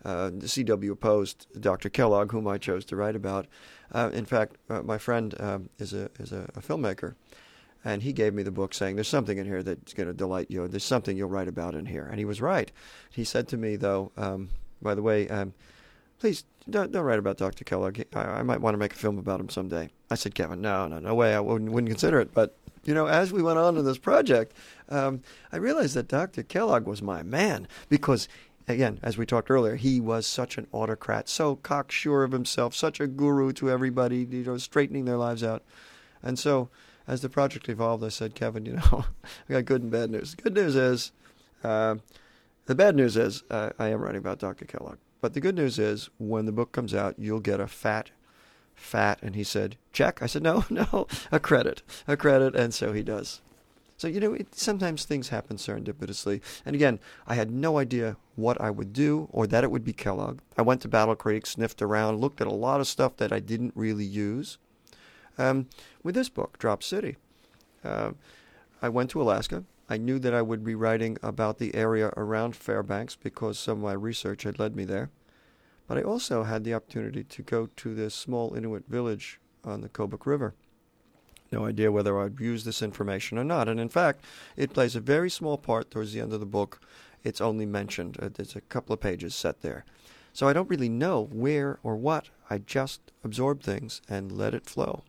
uh, 0.05 0.31
C.W. 0.45 0.93
opposed 0.93 1.47
Dr. 1.61 1.91
Kellogg, 1.91 2.33
whom 2.33 2.49
I 2.49 2.57
chose 2.57 2.85
to 2.87 2.97
write 2.97 3.17
about. 3.17 3.47
Uh, 3.93 4.11
in 4.15 4.25
fact, 4.25 4.57
uh, 4.71 4.83
my 4.83 4.97
friend 4.97 5.35
um, 5.41 5.69
is 5.79 5.93
a 5.93 6.11
is 6.19 6.33
a, 6.33 6.49
a 6.55 6.61
filmmaker 6.61 7.15
and 7.85 8.03
he 8.03 8.13
gave 8.13 8.35
me 8.35 8.43
the 8.43 8.51
book 8.51 8.75
saying, 8.75 8.97
There's 8.97 9.09
something 9.09 9.39
in 9.39 9.47
here 9.47 9.63
that's 9.63 9.95
going 9.95 10.09
to 10.09 10.15
delight 10.15 10.51
you. 10.51 10.67
There's 10.69 10.85
something 10.85 11.17
you'll 11.17 11.29
write 11.29 11.49
about 11.49 11.75
in 11.75 11.87
here. 11.87 12.05
And 12.05 12.19
he 12.19 12.25
was 12.25 12.41
right. 12.41 12.71
He 13.11 13.25
said 13.25 13.49
to 13.49 13.57
me, 13.57 13.77
though, 13.77 14.13
um, 14.17 14.51
by 14.83 14.95
the 14.95 15.03
way, 15.03 15.29
um, 15.29 15.55
please 16.19 16.45
don't, 16.69 16.93
don't, 16.93 17.05
write 17.05 17.19
about 17.19 17.39
Dr. 17.39 17.65
Kellogg. 17.65 18.01
I, 18.15 18.21
I, 18.21 18.43
might 18.43 18.61
want 18.61 18.75
to 18.75 18.79
make 18.79 18.93
a 18.93 18.97
film 18.97 19.19
about 19.19 19.41
him 19.41 19.49
someday. 19.49 19.91
I 20.11 20.17
said, 20.17 20.35
Kevin, 20.35 20.61
no, 20.61 20.87
no, 20.87 20.99
no 20.99 21.15
way. 21.15 21.35
I 21.35 21.41
wouldn't, 21.41 21.71
wouldn't 21.71 21.91
consider 21.91 22.21
it. 22.21 22.35
But, 22.35 22.57
you 22.85 22.95
know, 22.95 23.07
as 23.07 23.33
we 23.33 23.43
went 23.43 23.59
on 23.59 23.77
in 23.77 23.85
this 23.85 23.99
project, 23.99 24.55
um, 24.89 25.23
I 25.53 25.57
realized 25.57 25.95
that 25.95 26.09
Dr. 26.09 26.43
Kellogg 26.43 26.87
was 26.87 27.01
my 27.01 27.23
man 27.23 27.69
because 27.89 28.29
again, 28.67 28.99
as 29.03 29.17
we 29.17 29.25
talked 29.25 29.51
earlier, 29.51 29.77
he 29.77 30.01
was 30.01 30.27
such 30.27 30.59
an 30.59 30.67
autocrat, 30.73 31.29
so 31.29 31.57
cocksure 31.57 32.23
of 32.23 32.33
himself, 32.33 32.75
such 32.75 33.01
a 33.01 33.07
guru 33.07 33.53
to 33.55 33.71
everybody, 33.71 34.27
you 34.31 34.45
know, 34.45 34.59
straightening 34.59 35.07
their 35.07 35.17
lives 35.17 35.43
out. 35.43 35.63
And 36.23 36.39
so 36.39 36.69
as 37.09 37.23
the 37.23 37.31
project 37.31 37.69
evolved, 37.71 38.05
I 38.05 38.11
said, 38.11 38.35
Kevin, 38.35 38.67
you 38.67 38.75
know, 38.75 39.07
I 39.49 39.53
got 39.55 39.65
good 39.65 39.83
and 39.83 39.91
bad 39.91 40.11
news. 40.11 40.35
The 40.35 40.43
good 40.43 40.55
news 40.55 40.77
is, 40.77 41.11
uh, 41.65 41.97
the 42.67 42.75
bad 42.75 42.95
news 42.95 43.17
is, 43.17 43.43
uh, 43.51 43.71
I 43.79 43.89
am 43.89 44.03
writing 44.03 44.19
about 44.19 44.39
Dr. 44.39 44.67
Kellogg. 44.67 44.99
But 45.23 45.33
the 45.33 45.41
good 45.41 45.57
news 45.57 45.79
is, 45.79 46.11
when 46.19 46.45
the 46.45 46.53
book 46.53 46.71
comes 46.71 46.95
out, 46.95 47.15
you'll 47.19 47.41
get 47.41 47.61
a 47.61 47.67
fat, 47.67 48.11
fat. 48.75 49.19
And 49.23 49.35
he 49.35 49.43
said, 49.43 49.77
check. 49.91 50.23
I 50.23 50.27
said, 50.27 50.43
no, 50.43 50.67
no, 50.71 51.07
a 51.33 51.41
credit, 51.41 51.83
a 52.07 52.17
credit. 52.17 52.55
And 52.55 52.75
so 52.75 52.93
he 52.93 53.03
does. 53.03 53.41
So, 53.97 54.07
you 54.07 54.21
know, 54.21 54.35
it, 54.35 54.55
sometimes 54.55 55.05
things 55.05 55.31
happen 55.31 55.57
serendipitously. 55.57 56.43
And 56.65 56.77
again, 56.77 57.01
I 57.27 57.35
had 57.35 57.51
no 57.51 57.79
idea 57.79 58.17
what 58.37 58.61
I 58.61 58.71
would 58.71 58.93
do 58.93 59.29
or 59.33 59.47
that 59.47 59.65
it 59.65 59.71
would 59.71 59.85
be 59.85 59.95
Kellogg. 59.95 60.41
I 60.57 60.63
went 60.63 60.83
to 60.83 60.89
Battle 60.89 61.17
Creek, 61.17 61.47
sniffed 61.47 61.81
around, 61.81 62.21
looked 62.21 62.43
at 62.43 62.47
a 62.47 62.53
lot 62.53 62.81
of 62.81 62.87
stuff 62.87 63.17
that 63.17 63.33
I 63.33 63.41
didn't 63.41 63.73
really 63.75 64.05
use. 64.05 64.59
Um, 65.39 65.69
with 66.03 66.15
this 66.15 66.29
book, 66.29 66.59
Drop 66.59 66.83
City, 66.83 67.17
uh, 67.85 68.13
I 68.83 68.89
went 68.89 69.11
to 69.11 69.23
Alaska. 69.23 69.65
I 69.89 69.97
knew 69.97 70.19
that 70.19 70.35
I 70.35 70.43
would 70.43 70.65
be 70.65 70.75
writing 70.75 71.17
about 71.23 71.59
the 71.59 71.75
area 71.75 72.13
around 72.17 72.55
Fairbanks 72.55 73.17
because 73.17 73.59
some 73.59 73.79
of 73.79 73.85
my 73.85 73.93
research 73.93 74.43
had 74.43 74.59
led 74.59 74.77
me 74.77 74.85
there. 74.85 75.11
But 75.87 75.97
I 75.97 76.03
also 76.03 76.43
had 76.45 76.65
the 76.65 76.75
opportunity 76.75 77.25
to 77.25 77.43
go 77.43 77.69
to 77.77 77.95
this 77.95 78.15
small 78.15 78.55
Inuit 78.55 78.87
village 78.89 79.41
on 79.65 79.81
the 79.81 79.89
Kobuk 79.89 80.27
River. 80.27 80.55
No 81.51 81.65
idea 81.65 81.91
whether 81.91 82.21
I'd 82.21 82.39
use 82.39 82.65
this 82.65 82.83
information 82.83 83.39
or 83.39 83.45
not. 83.45 83.69
And 83.69 83.81
in 83.81 83.89
fact, 83.89 84.23
it 84.57 84.75
plays 84.75 84.95
a 84.95 85.01
very 85.01 85.31
small 85.31 85.57
part 85.57 85.91
towards 85.91 86.13
the 86.13 86.21
end 86.21 86.35
of 86.35 86.41
the 86.41 86.47
book. 86.47 86.81
It's 87.25 87.41
only 87.41 87.65
mentioned. 87.65 88.19
Uh, 88.21 88.29
there's 88.33 88.55
a 88.55 88.61
couple 88.61 88.93
of 88.93 89.01
pages 89.01 89.35
set 89.35 89.63
there. 89.63 89.87
So 90.35 90.47
I 90.47 90.53
don't 90.53 90.69
really 90.69 90.91
know 90.91 91.29
where 91.33 91.79
or 91.83 91.97
what. 91.97 92.29
I 92.51 92.59
just 92.59 93.01
absorb 93.25 93.63
things 93.63 94.03
and 94.09 94.31
let 94.31 94.55
it 94.55 94.67
flow. 94.67 95.05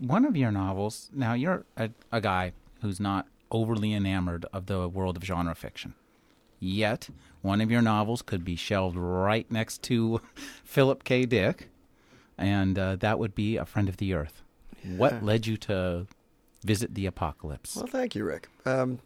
One 0.00 0.24
of 0.24 0.36
your 0.36 0.50
novels, 0.50 1.10
now 1.12 1.34
you're 1.34 1.64
a, 1.76 1.90
a 2.10 2.20
guy 2.20 2.52
who's 2.80 3.00
not 3.00 3.26
overly 3.50 3.92
enamored 3.92 4.46
of 4.52 4.66
the 4.66 4.88
world 4.88 5.16
of 5.16 5.24
genre 5.24 5.54
fiction. 5.54 5.94
Yet, 6.58 7.10
one 7.42 7.60
of 7.60 7.70
your 7.70 7.82
novels 7.82 8.22
could 8.22 8.44
be 8.44 8.56
shelved 8.56 8.96
right 8.96 9.50
next 9.50 9.82
to 9.84 10.20
Philip 10.64 11.04
K. 11.04 11.26
Dick, 11.26 11.68
and 12.38 12.78
uh, 12.78 12.96
that 12.96 13.18
would 13.18 13.34
be 13.34 13.56
A 13.56 13.66
Friend 13.66 13.88
of 13.88 13.98
the 13.98 14.14
Earth. 14.14 14.42
Yeah. 14.82 14.96
What 14.96 15.22
led 15.22 15.46
you 15.46 15.56
to 15.58 16.06
visit 16.64 16.94
the 16.94 17.06
apocalypse? 17.06 17.76
Well, 17.76 17.86
thank 17.86 18.14
you, 18.14 18.24
Rick. 18.24 18.48
Um, 18.64 19.00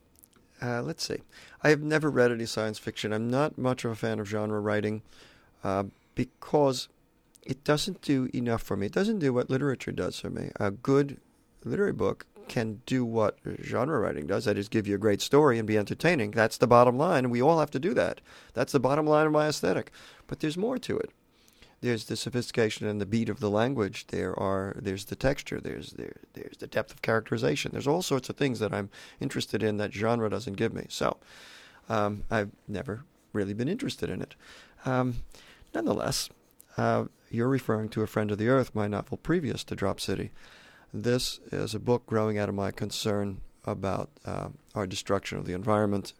uh, 0.62 0.82
let's 0.82 1.04
see. 1.06 1.18
I 1.62 1.70
have 1.70 1.82
never 1.82 2.10
read 2.10 2.30
any 2.30 2.46
science 2.46 2.78
fiction. 2.78 3.12
I'm 3.12 3.28
not 3.28 3.58
much 3.58 3.84
of 3.84 3.90
a 3.90 3.96
fan 3.96 4.18
of 4.18 4.28
genre 4.28 4.60
writing 4.60 5.02
uh, 5.64 5.84
because 6.14 6.88
it 7.42 7.64
doesn't 7.64 8.02
do 8.02 8.28
enough 8.34 8.62
for 8.62 8.76
me. 8.76 8.86
It 8.86 8.92
doesn't 8.92 9.18
do 9.18 9.32
what 9.32 9.50
literature 9.50 9.92
does 9.92 10.20
for 10.20 10.30
me. 10.30 10.50
A 10.56 10.70
good 10.70 11.20
literary 11.64 11.92
book 11.92 12.26
can 12.48 12.80
do 12.86 13.04
what 13.04 13.38
genre 13.62 14.00
writing 14.00 14.26
does. 14.26 14.46
That 14.46 14.58
is, 14.58 14.68
give 14.68 14.86
you 14.86 14.94
a 14.94 14.98
great 14.98 15.20
story 15.20 15.58
and 15.58 15.68
be 15.68 15.78
entertaining. 15.78 16.30
That's 16.32 16.56
the 16.56 16.66
bottom 16.66 16.96
line, 16.96 17.24
and 17.24 17.32
we 17.32 17.42
all 17.42 17.60
have 17.60 17.70
to 17.72 17.78
do 17.78 17.94
that. 17.94 18.20
That's 18.54 18.72
the 18.72 18.80
bottom 18.80 19.06
line 19.06 19.26
of 19.26 19.32
my 19.32 19.48
aesthetic. 19.48 19.92
But 20.26 20.40
there's 20.40 20.56
more 20.56 20.78
to 20.78 20.98
it. 20.98 21.10
There's 21.80 22.06
the 22.06 22.16
sophistication 22.16 22.88
and 22.88 23.00
the 23.00 23.06
beat 23.06 23.28
of 23.28 23.38
the 23.38 23.50
language. 23.50 24.08
There 24.08 24.38
are 24.38 24.74
there's 24.80 25.04
the 25.04 25.14
texture. 25.14 25.60
There's 25.60 25.92
there, 25.92 26.16
there's 26.32 26.56
the 26.58 26.66
depth 26.66 26.92
of 26.92 27.02
characterization. 27.02 27.70
There's 27.72 27.86
all 27.86 28.02
sorts 28.02 28.28
of 28.28 28.36
things 28.36 28.58
that 28.58 28.74
I'm 28.74 28.90
interested 29.20 29.62
in 29.62 29.76
that 29.76 29.92
genre 29.92 30.28
doesn't 30.28 30.56
give 30.56 30.74
me. 30.74 30.86
So 30.88 31.18
um, 31.88 32.24
I've 32.30 32.50
never 32.66 33.04
really 33.32 33.54
been 33.54 33.68
interested 33.68 34.10
in 34.10 34.22
it. 34.22 34.34
Um, 34.84 35.22
nonetheless, 35.72 36.30
uh, 36.76 37.04
you're 37.30 37.48
referring 37.48 37.88
to 37.90 38.02
a 38.02 38.06
friend 38.06 38.30
of 38.30 38.38
the 38.38 38.48
earth, 38.48 38.74
my 38.74 38.88
novel 38.88 39.16
previous 39.16 39.64
to 39.64 39.76
Drop 39.76 40.00
City. 40.00 40.30
This 40.92 41.40
is 41.52 41.74
a 41.74 41.78
book 41.78 42.06
growing 42.06 42.38
out 42.38 42.48
of 42.48 42.54
my 42.54 42.70
concern 42.70 43.40
about 43.64 44.10
uh, 44.24 44.48
our 44.74 44.86
destruction 44.86 45.38
of 45.38 45.44
the 45.44 45.52
environment 45.52 46.14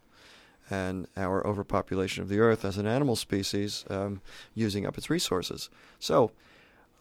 and 0.69 1.07
our 1.17 1.45
overpopulation 1.45 2.21
of 2.21 2.29
the 2.29 2.39
earth 2.39 2.63
as 2.63 2.77
an 2.77 2.85
animal 2.85 3.15
species 3.15 3.85
um, 3.89 4.21
using 4.53 4.85
up 4.85 4.97
its 4.97 5.09
resources. 5.09 5.69
So 5.99 6.31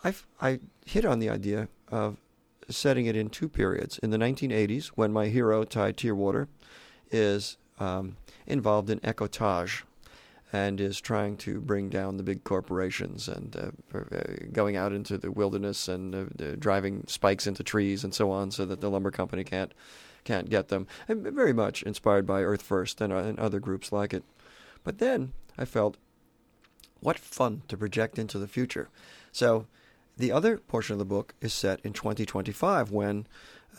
I've, 0.03 0.27
I 0.41 0.61
hit 0.87 1.05
on 1.05 1.19
the 1.19 1.29
idea 1.29 1.69
of 1.89 2.17
setting 2.71 3.07
it 3.07 3.17
in 3.17 3.29
two 3.29 3.49
periods. 3.49 3.99
In 3.99 4.11
the 4.11 4.19
1980s, 4.19 4.89
when 4.89 5.13
my 5.13 5.27
hero, 5.27 5.65
Ty 5.65 5.93
Tierwater, 5.93 6.49
is 7.11 7.57
um, 7.79 8.17
involved 8.47 8.91
in 8.91 9.01
ecotage, 9.01 9.83
and 10.53 10.81
is 10.81 11.01
trying 11.01 11.37
to 11.37 11.61
bring 11.61 11.89
down 11.91 12.17
the 12.17 12.23
big 12.23 12.43
corporations 12.45 13.29
and 13.29 13.55
uh, 13.57 13.99
uh, 13.99 14.23
going 14.53 14.77
out 14.77 14.93
into 14.93 15.19
the 15.19 15.31
wilderness 15.31 15.89
and 15.89 16.15
uh, 16.15 16.55
driving 16.59 17.05
spikes 17.07 17.47
into 17.47 17.63
trees 17.63 18.03
and 18.03 18.15
so 18.15 18.31
on, 18.31 18.51
so 18.51 18.65
that 18.65 18.81
the 18.81 18.91
lumber 18.91 19.11
company 19.11 19.45
can't 19.45 19.73
can't 20.25 20.51
get 20.51 20.69
them. 20.69 20.87
And 21.07 21.23
very 21.23 21.53
much 21.53 21.83
inspired 21.83 22.27
by 22.27 22.43
Earth 22.43 22.63
First 22.63 23.01
and, 23.01 23.13
uh, 23.13 23.17
and 23.17 23.39
other 23.39 23.61
groups 23.61 23.93
like 23.93 24.13
it. 24.13 24.25
But 24.85 24.99
then 24.99 25.33
I 25.57 25.65
felt, 25.65 25.97
what 27.01 27.19
fun 27.19 27.63
to 27.69 27.77
project 27.77 28.19
into 28.19 28.39
the 28.39 28.49
future. 28.49 28.89
So 29.33 29.67
the 30.17 30.33
other 30.33 30.59
portion 30.59 30.95
of 30.95 30.99
the 30.99 31.05
book 31.05 31.35
is 31.41 31.55
set 31.55 31.81
in 31.85 31.93
2025 31.93 32.91
when 32.91 33.27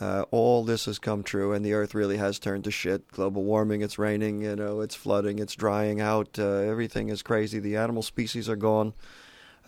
uh, 0.00 0.24
all 0.30 0.64
this 0.64 0.86
has 0.86 0.98
come 0.98 1.22
true, 1.22 1.52
and 1.52 1.64
the 1.64 1.74
Earth 1.74 1.94
really 1.94 2.16
has 2.16 2.38
turned 2.38 2.64
to 2.64 2.70
shit. 2.70 3.08
Global 3.08 3.44
warming, 3.44 3.82
it's 3.82 3.98
raining, 3.98 4.42
you 4.42 4.56
know, 4.56 4.80
it's 4.80 4.94
flooding, 4.94 5.38
it's 5.38 5.54
drying 5.54 6.00
out. 6.00 6.38
Uh, 6.38 6.58
everything 6.58 7.08
is 7.08 7.22
crazy. 7.22 7.58
The 7.58 7.76
animal 7.76 8.02
species 8.02 8.48
are 8.48 8.56
gone. 8.56 8.94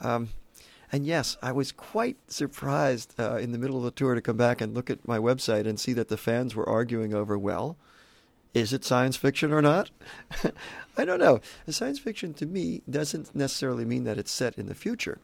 Um, 0.01 0.31
and 0.91 1.07
yes, 1.07 1.37
I 1.43 1.53
was 1.53 1.73
quite 1.73 2.19
surprised 2.29 3.15
uh, 3.19 3.37
in 3.37 3.53
the 3.53 3.59
middle 3.59 3.79
of 3.79 3.85
the 3.85 3.91
tour 3.91 4.15
to 4.15 4.21
come 4.21 4.37
back 4.37 4.61
and 4.61 4.75
look 4.75 4.91
at 4.91 5.09
my 5.09 5.19
website 5.19 5.67
and 5.67 5.81
see 5.81 5.95
that 5.95 6.09
the 6.09 6.19
fans 6.19 6.55
were 6.55 6.69
arguing 6.69 7.15
over, 7.15 7.39
well, 7.39 7.77
is 8.55 8.75
it 8.75 8.85
science 8.85 9.17
fiction 9.17 9.53
or 9.53 9.63
not? 9.63 9.91
I 10.99 11.07
don't 11.07 11.19
know. 11.19 11.41
Science 11.69 11.99
fiction 11.99 12.35
to 12.35 12.47
me 12.47 12.83
doesn't 12.89 13.35
necessarily 13.35 13.87
mean 13.87 14.05
that 14.05 14.19
it's 14.19 14.31
set 14.31 14.59
in 14.59 14.67
the 14.67 14.75
future. 14.75 15.19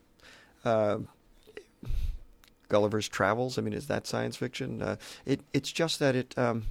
Gulliver's 2.68 3.08
Travels. 3.08 3.58
I 3.58 3.62
mean, 3.62 3.72
is 3.72 3.86
that 3.86 4.06
science 4.06 4.36
fiction? 4.36 4.82
Uh, 4.82 4.96
it 5.24 5.40
it's 5.52 5.72
just 5.72 5.98
that 5.98 6.14
it 6.14 6.36
um, 6.38 6.66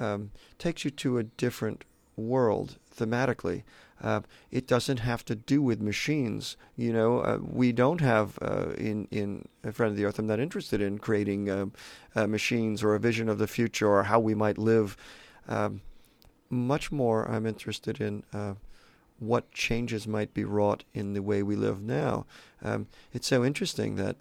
um, 0.00 0.30
takes 0.58 0.84
you 0.84 0.90
to 0.90 1.18
a 1.18 1.24
different 1.24 1.84
world 2.16 2.76
thematically. 2.94 3.62
Uh, 4.02 4.20
it 4.50 4.66
doesn't 4.66 4.98
have 4.98 5.24
to 5.24 5.34
do 5.34 5.62
with 5.62 5.80
machines. 5.80 6.56
You 6.76 6.92
know, 6.92 7.20
uh, 7.20 7.38
we 7.40 7.70
don't 7.70 8.00
have 8.00 8.38
uh, 8.42 8.70
in 8.76 9.06
in 9.10 9.46
a 9.62 9.72
friend 9.72 9.90
of 9.90 9.96
the 9.96 10.04
earth. 10.04 10.18
I'm 10.18 10.26
not 10.26 10.40
interested 10.40 10.80
in 10.80 10.98
creating 10.98 11.48
um, 11.48 11.72
uh, 12.14 12.26
machines 12.26 12.82
or 12.82 12.94
a 12.94 13.00
vision 13.00 13.28
of 13.28 13.38
the 13.38 13.46
future 13.46 13.88
or 13.88 14.04
how 14.04 14.18
we 14.18 14.34
might 14.34 14.58
live. 14.58 14.96
Um, 15.48 15.82
much 16.50 16.92
more, 16.92 17.28
I'm 17.30 17.46
interested 17.46 18.00
in 18.00 18.24
uh, 18.32 18.54
what 19.18 19.52
changes 19.52 20.06
might 20.06 20.34
be 20.34 20.44
wrought 20.44 20.84
in 20.92 21.14
the 21.14 21.22
way 21.22 21.42
we 21.42 21.56
live 21.56 21.80
now. 21.80 22.26
Um, 22.62 22.88
it's 23.12 23.28
so 23.28 23.44
interesting 23.44 23.94
that 23.96 24.16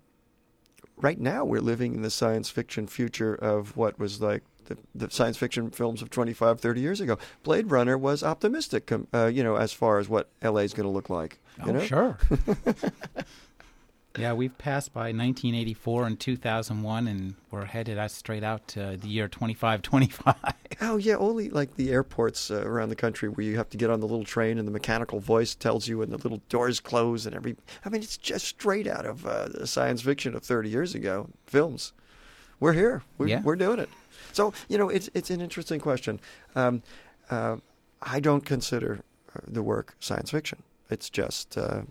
right 1.01 1.19
now 1.19 1.43
we're 1.43 1.61
living 1.61 1.95
in 1.95 2.01
the 2.01 2.09
science 2.09 2.49
fiction 2.49 2.87
future 2.87 3.35
of 3.35 3.75
what 3.75 3.99
was 3.99 4.21
like 4.21 4.43
the, 4.65 4.77
the 4.95 5.11
science 5.11 5.37
fiction 5.37 5.69
films 5.71 6.01
of 6.01 6.09
25, 6.09 6.59
30 6.59 6.81
years 6.81 7.01
ago. 7.01 7.17
Blade 7.43 7.71
Runner 7.71 7.97
was 7.97 8.23
optimistic, 8.23 8.91
uh, 9.13 9.25
you 9.25 9.43
know, 9.43 9.55
as 9.55 9.73
far 9.73 9.99
as 9.99 10.07
what 10.07 10.29
LA 10.41 10.61
is 10.61 10.73
going 10.73 10.85
to 10.85 10.91
look 10.91 11.09
like. 11.09 11.39
oh, 11.63 11.71
know? 11.71 11.83
sure. 11.83 12.17
yeah, 14.17 14.33
we've 14.33 14.57
passed 14.57 14.93
by 14.93 15.11
1984 15.13 16.07
and 16.07 16.19
2001, 16.19 17.07
and 17.07 17.35
we're 17.49 17.65
headed 17.65 17.97
out 17.97 18.11
straight 18.11 18.43
out 18.43 18.67
to 18.69 18.97
the 18.97 19.07
year 19.07 19.27
2525. 19.27 20.35
Oh 20.81 20.97
yeah, 20.97 21.15
only 21.15 21.49
like 21.49 21.75
the 21.75 21.91
airports 21.91 22.49
uh, 22.51 22.63
around 22.65 22.89
the 22.89 22.95
country 22.95 23.29
where 23.29 23.45
you 23.45 23.57
have 23.57 23.69
to 23.69 23.77
get 23.77 23.89
on 23.89 23.99
the 23.99 24.07
little 24.07 24.25
train 24.25 24.57
and 24.57 24.67
the 24.67 24.71
mechanical 24.71 25.19
voice 25.19 25.53
tells 25.55 25.87
you 25.87 26.01
and 26.01 26.11
the 26.11 26.17
little 26.17 26.41
doors 26.49 26.79
close 26.79 27.25
and 27.25 27.35
every. 27.35 27.55
I 27.85 27.89
mean, 27.89 28.01
it's 28.01 28.17
just 28.17 28.45
straight 28.47 28.87
out 28.87 29.05
of 29.05 29.25
uh, 29.25 29.47
the 29.49 29.67
science 29.67 30.01
fiction 30.01 30.35
of 30.35 30.43
30 30.43 30.69
years 30.69 30.95
ago 30.95 31.29
films. 31.45 31.93
We're 32.59 32.73
here. 32.73 33.03
We're, 33.17 33.27
Yeah. 33.27 33.41
we're 33.43 33.55
doing 33.55 33.79
it. 33.79 33.89
So 34.33 34.53
you 34.67 34.77
know, 34.77 34.89
it's 34.89 35.09
it's 35.13 35.29
an 35.29 35.41
interesting 35.41 35.79
question. 35.79 36.19
Um, 36.55 36.83
uh, 37.29 37.57
I 38.01 38.19
don't 38.19 38.45
consider 38.45 39.01
uh, 39.35 39.39
the 39.47 39.61
work 39.63 39.95
science 39.99 40.31
fiction. 40.31 40.63
It's 40.89 41.09
just 41.09 41.57
uh, 41.57 41.83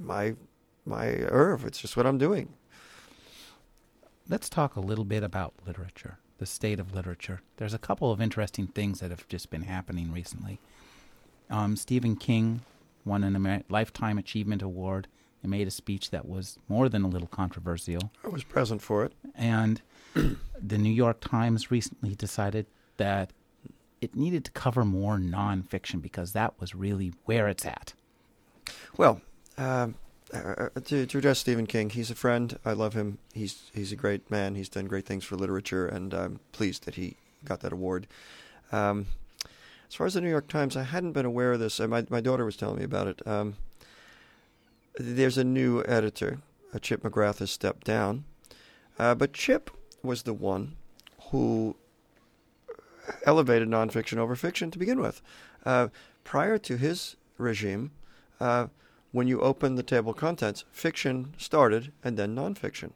my 0.00 0.34
my 0.88 1.06
herb. 1.28 1.64
It's 1.64 1.80
just 1.80 1.96
what 1.96 2.06
I'm 2.06 2.18
doing. 2.18 2.54
Let's 4.28 4.48
talk 4.48 4.76
a 4.76 4.80
little 4.80 5.04
bit 5.04 5.22
about 5.22 5.54
literature, 5.66 6.18
the 6.38 6.46
state 6.46 6.80
of 6.80 6.94
literature. 6.94 7.40
There's 7.56 7.74
a 7.74 7.78
couple 7.78 8.10
of 8.12 8.20
interesting 8.20 8.66
things 8.66 9.00
that 9.00 9.10
have 9.10 9.26
just 9.28 9.50
been 9.50 9.62
happening 9.62 10.12
recently. 10.12 10.60
Um, 11.50 11.76
Stephen 11.76 12.16
King 12.16 12.60
won 13.04 13.24
a 13.24 13.28
Amer- 13.28 13.62
Lifetime 13.68 14.18
Achievement 14.18 14.60
Award 14.60 15.08
and 15.42 15.50
made 15.50 15.66
a 15.66 15.70
speech 15.70 16.10
that 16.10 16.28
was 16.28 16.58
more 16.68 16.88
than 16.88 17.02
a 17.02 17.08
little 17.08 17.28
controversial. 17.28 18.10
I 18.24 18.28
was 18.28 18.44
present 18.44 18.82
for 18.82 19.04
it. 19.04 19.12
And 19.34 19.80
the 20.14 20.78
New 20.78 20.92
York 20.92 21.20
Times 21.20 21.70
recently 21.70 22.14
decided 22.14 22.66
that 22.96 23.32
it 24.00 24.14
needed 24.14 24.44
to 24.44 24.50
cover 24.50 24.84
more 24.84 25.16
nonfiction 25.16 26.02
because 26.02 26.32
that 26.32 26.60
was 26.60 26.74
really 26.74 27.12
where 27.24 27.48
it's 27.48 27.64
at. 27.64 27.94
Well, 28.96 29.20
um, 29.56 29.94
uh, 30.32 30.68
to, 30.84 31.06
to 31.06 31.18
address 31.18 31.38
Stephen 31.38 31.66
King, 31.66 31.90
he's 31.90 32.10
a 32.10 32.14
friend. 32.14 32.58
I 32.64 32.72
love 32.72 32.94
him. 32.94 33.18
He's 33.32 33.70
he's 33.74 33.92
a 33.92 33.96
great 33.96 34.30
man. 34.30 34.54
He's 34.54 34.68
done 34.68 34.86
great 34.86 35.06
things 35.06 35.24
for 35.24 35.36
literature, 35.36 35.86
and 35.86 36.12
I'm 36.12 36.40
pleased 36.52 36.84
that 36.84 36.96
he 36.96 37.16
got 37.44 37.60
that 37.60 37.72
award. 37.72 38.06
Um, 38.72 39.06
as 39.88 39.94
far 39.94 40.06
as 40.06 40.14
the 40.14 40.20
New 40.20 40.28
York 40.28 40.48
Times, 40.48 40.76
I 40.76 40.82
hadn't 40.82 41.12
been 41.12 41.24
aware 41.24 41.52
of 41.52 41.60
this. 41.60 41.80
My 41.80 42.04
my 42.10 42.20
daughter 42.20 42.44
was 42.44 42.56
telling 42.56 42.78
me 42.78 42.84
about 42.84 43.06
it. 43.08 43.26
Um, 43.26 43.56
there's 44.98 45.38
a 45.38 45.44
new 45.44 45.82
editor. 45.84 46.38
Uh, 46.74 46.78
Chip 46.78 47.02
McGrath 47.02 47.38
has 47.38 47.50
stepped 47.50 47.86
down, 47.86 48.24
uh, 48.98 49.14
but 49.14 49.32
Chip 49.32 49.70
was 50.02 50.24
the 50.24 50.34
one 50.34 50.76
who 51.30 51.76
elevated 53.24 53.68
nonfiction 53.68 54.18
over 54.18 54.36
fiction 54.36 54.70
to 54.70 54.78
begin 54.78 55.00
with. 55.00 55.22
Uh, 55.64 55.88
prior 56.24 56.58
to 56.58 56.76
his 56.76 57.16
regime, 57.38 57.90
uh, 58.40 58.66
when 59.12 59.28
you 59.28 59.40
open 59.40 59.74
the 59.74 59.82
table 59.82 60.10
of 60.10 60.16
contents, 60.16 60.64
fiction 60.70 61.34
started 61.38 61.92
and 62.04 62.16
then 62.16 62.34
nonfiction. 62.34 62.92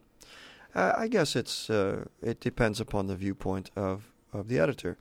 Uh, 0.75 0.93
I 0.97 1.09
guess 1.09 1.37
it's 1.37 1.69
uh, 1.69 2.07
it 2.23 2.41
depends 2.41 2.81
upon 2.81 3.07
the 3.07 3.17
viewpoint 3.17 3.71
of, 3.77 4.11
of 4.33 4.49
the 4.49 4.59
editor. 4.59 4.97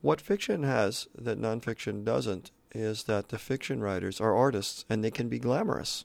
What 0.00 0.20
fiction 0.20 0.62
has 0.62 1.08
that 1.16 1.40
nonfiction 1.40 2.04
doesn't 2.04 2.52
is 2.74 3.04
that 3.04 3.28
the 3.28 3.38
fiction 3.38 3.80
writers 3.80 4.20
are 4.20 4.36
artists 4.36 4.84
and 4.88 5.02
they 5.02 5.10
can 5.10 5.28
be 5.28 5.38
glamorous. 5.38 6.04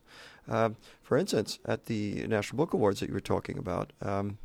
Uh, 0.49 0.71
for 1.01 1.17
instance, 1.17 1.59
at 1.65 1.85
the 1.85 2.25
National 2.27 2.57
Book 2.57 2.73
Awards 2.73 2.99
that 2.99 3.09
you 3.09 3.13
were 3.13 3.19
talking 3.19 3.57
about, 3.57 3.93
um, 4.01 4.37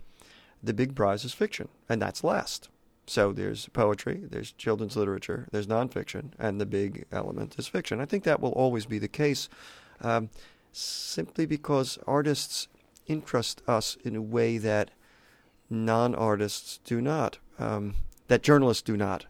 the 0.63 0.75
big 0.75 0.95
prize 0.95 1.25
is 1.25 1.33
fiction, 1.33 1.69
and 1.89 2.03
that's 2.03 2.25
last. 2.25 2.69
So 3.07 3.33
there's 3.33 3.69
poetry, 3.71 4.21
there's 4.23 4.53
children's 4.53 4.97
literature, 4.97 5.49
there's 5.51 5.67
nonfiction, 5.67 6.33
and 6.39 6.61
the 6.61 6.67
big 6.67 7.07
element 7.11 7.55
is 7.59 7.67
fiction. 7.67 8.01
I 8.01 8.05
think 8.05 8.25
that 8.25 8.41
will 8.41 8.53
always 8.53 8.85
be 8.85 8.99
the 8.99 9.09
case, 9.09 9.49
um, 10.01 10.31
simply 10.73 11.47
because 11.47 11.99
artists 12.07 12.69
interest 13.07 13.63
us 13.67 13.97
in 14.05 14.15
a 14.15 14.23
way 14.23 14.59
that 14.59 14.91
non-artists 15.71 16.79
do 16.85 17.01
not, 17.01 17.39
um, 17.59 17.95
that 18.29 18.43
journalists 18.43 18.83
do 18.83 18.97
not. 18.97 19.27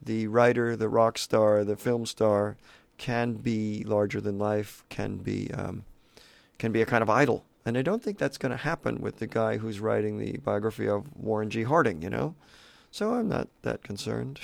The 0.00 0.26
writer, 0.26 0.76
the 0.76 0.88
rock 0.88 1.18
star, 1.18 1.64
the 1.64 1.76
film 1.76 2.06
star 2.06 2.56
can 2.98 3.34
be 3.34 3.84
larger 3.84 4.20
than 4.20 4.38
life, 4.38 4.84
can 4.88 5.16
be 5.16 5.50
um, 5.52 5.84
can 6.58 6.72
be 6.72 6.82
a 6.82 6.86
kind 6.86 7.02
of 7.02 7.10
idol, 7.10 7.44
and 7.64 7.76
I 7.76 7.82
don't 7.82 8.02
think 8.02 8.18
that's 8.18 8.38
going 8.38 8.50
to 8.50 8.56
happen 8.56 9.00
with 9.00 9.18
the 9.18 9.26
guy 9.26 9.58
who's 9.58 9.80
writing 9.80 10.18
the 10.18 10.38
biography 10.38 10.88
of 10.88 11.06
Warren 11.16 11.50
G. 11.50 11.62
Harding. 11.62 12.02
You 12.02 12.10
know. 12.10 12.34
So 12.90 13.14
I'm 13.14 13.28
not 13.28 13.48
that 13.62 13.82
concerned. 13.82 14.38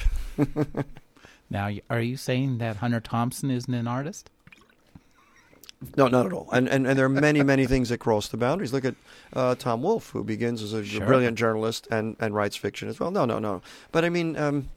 now, 1.50 1.70
are 1.90 2.00
you 2.00 2.16
saying 2.16 2.58
that 2.58 2.76
Hunter 2.76 3.00
Thompson 3.00 3.50
isn't 3.50 3.72
an 3.72 3.86
artist? 3.86 4.30
No, 5.96 6.08
not 6.08 6.26
at 6.26 6.32
all. 6.32 6.48
And, 6.52 6.68
and 6.68 6.86
and 6.86 6.98
there 6.98 7.06
are 7.06 7.08
many 7.08 7.42
many 7.42 7.66
things 7.66 7.88
that 7.90 7.98
cross 7.98 8.28
the 8.28 8.36
boundaries. 8.36 8.72
Look 8.72 8.84
at 8.84 8.96
uh, 9.32 9.54
Tom 9.54 9.82
Wolfe, 9.82 10.10
who 10.10 10.24
begins 10.24 10.62
as 10.62 10.72
a 10.72 10.84
sure. 10.84 11.06
brilliant 11.06 11.38
journalist 11.38 11.86
and, 11.90 12.16
and 12.18 12.34
writes 12.34 12.56
fiction 12.56 12.88
as 12.88 12.98
well. 12.98 13.12
No, 13.12 13.24
no, 13.24 13.38
no. 13.38 13.62
But 13.92 14.04
I 14.04 14.08
mean, 14.08 14.36
um, 14.36 14.70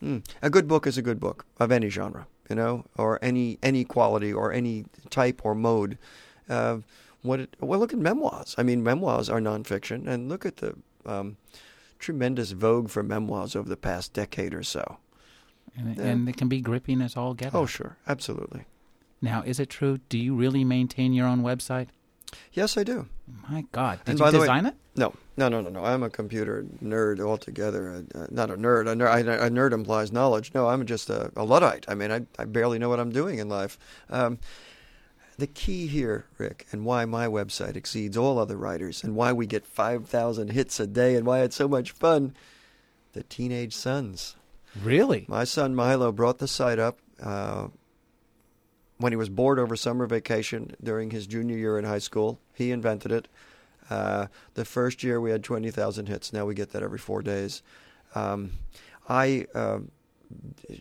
hmm, 0.00 0.18
a 0.40 0.48
good 0.48 0.66
book 0.66 0.86
is 0.86 0.96
a 0.96 1.02
good 1.02 1.20
book 1.20 1.44
of 1.60 1.70
any 1.70 1.90
genre, 1.90 2.26
you 2.48 2.56
know, 2.56 2.86
or 2.96 3.18
any 3.20 3.58
any 3.62 3.84
quality 3.84 4.32
or 4.32 4.50
any 4.52 4.86
type 5.10 5.42
or 5.44 5.54
mode. 5.54 5.98
Uh, 6.48 6.78
what 7.20 7.40
it, 7.40 7.56
well, 7.60 7.78
look 7.78 7.92
at 7.92 7.98
memoirs. 7.98 8.54
I 8.56 8.62
mean, 8.62 8.82
memoirs 8.82 9.28
are 9.28 9.40
nonfiction, 9.40 10.06
and 10.06 10.30
look 10.30 10.46
at 10.46 10.58
the 10.58 10.76
um, 11.04 11.36
tremendous 11.98 12.52
vogue 12.52 12.88
for 12.88 13.02
memoirs 13.02 13.54
over 13.54 13.68
the 13.68 13.76
past 13.76 14.14
decade 14.14 14.54
or 14.54 14.62
so. 14.62 14.96
And, 15.76 15.96
yeah. 15.96 16.04
and 16.04 16.28
it 16.28 16.38
can 16.38 16.48
be 16.48 16.62
gripping 16.62 17.02
as 17.02 17.16
all 17.16 17.34
get. 17.34 17.54
Oh, 17.54 17.66
sure, 17.66 17.98
absolutely. 18.06 18.64
Now, 19.20 19.42
is 19.44 19.58
it 19.58 19.70
true? 19.70 19.98
Do 20.08 20.18
you 20.18 20.34
really 20.34 20.64
maintain 20.64 21.12
your 21.12 21.26
own 21.26 21.42
website? 21.42 21.88
Yes, 22.52 22.76
I 22.76 22.84
do. 22.84 23.06
My 23.50 23.64
God, 23.72 24.00
did 24.04 24.12
and 24.12 24.20
you 24.20 24.30
design 24.40 24.64
way, 24.64 24.70
it? 24.70 24.76
No, 24.96 25.14
no, 25.36 25.48
no, 25.48 25.60
no, 25.60 25.70
no. 25.70 25.84
I'm 25.84 26.02
a 26.02 26.10
computer 26.10 26.64
nerd 26.82 27.20
altogether. 27.20 28.04
Uh, 28.14 28.26
not 28.30 28.50
a 28.50 28.56
nerd. 28.56 28.90
A 28.90 28.94
nerd, 28.94 29.26
a 29.26 29.50
nerd 29.50 29.72
implies 29.72 30.12
knowledge. 30.12 30.52
No, 30.54 30.68
I'm 30.68 30.86
just 30.86 31.10
a, 31.10 31.30
a 31.36 31.44
luddite. 31.44 31.84
I 31.88 31.94
mean, 31.94 32.10
I, 32.10 32.22
I 32.38 32.44
barely 32.44 32.78
know 32.78 32.88
what 32.88 33.00
I'm 33.00 33.10
doing 33.10 33.38
in 33.38 33.48
life. 33.48 33.78
Um, 34.10 34.38
the 35.38 35.46
key 35.46 35.86
here, 35.86 36.26
Rick, 36.36 36.66
and 36.72 36.84
why 36.84 37.04
my 37.04 37.26
website 37.26 37.76
exceeds 37.76 38.16
all 38.16 38.38
other 38.38 38.56
writers, 38.56 39.04
and 39.04 39.14
why 39.14 39.32
we 39.32 39.46
get 39.46 39.64
5,000 39.64 40.50
hits 40.50 40.80
a 40.80 40.86
day, 40.86 41.14
and 41.14 41.24
why 41.24 41.40
it's 41.40 41.56
so 41.56 41.68
much 41.68 41.92
fun 41.92 42.34
the 43.12 43.22
teenage 43.22 43.74
sons. 43.74 44.36
Really? 44.82 45.24
My 45.28 45.44
son 45.44 45.74
Milo 45.74 46.12
brought 46.12 46.38
the 46.38 46.48
site 46.48 46.78
up 46.78 46.98
uh, 47.22 47.68
when 48.98 49.12
he 49.12 49.16
was 49.16 49.28
bored 49.28 49.58
over 49.58 49.76
summer 49.76 50.06
vacation 50.06 50.74
during 50.82 51.10
his 51.10 51.26
junior 51.26 51.56
year 51.56 51.78
in 51.78 51.84
high 51.84 51.98
school. 51.98 52.38
He 52.54 52.70
invented 52.70 53.12
it. 53.12 53.28
Uh, 53.88 54.26
the 54.54 54.64
first 54.64 55.02
year 55.02 55.20
we 55.20 55.30
had 55.30 55.42
20,000 55.42 56.06
hits. 56.06 56.32
Now 56.32 56.44
we 56.44 56.54
get 56.54 56.72
that 56.72 56.82
every 56.82 56.98
four 56.98 57.22
days. 57.22 57.62
Um, 58.14 58.52
I 59.08 59.46
uh, 59.54 59.80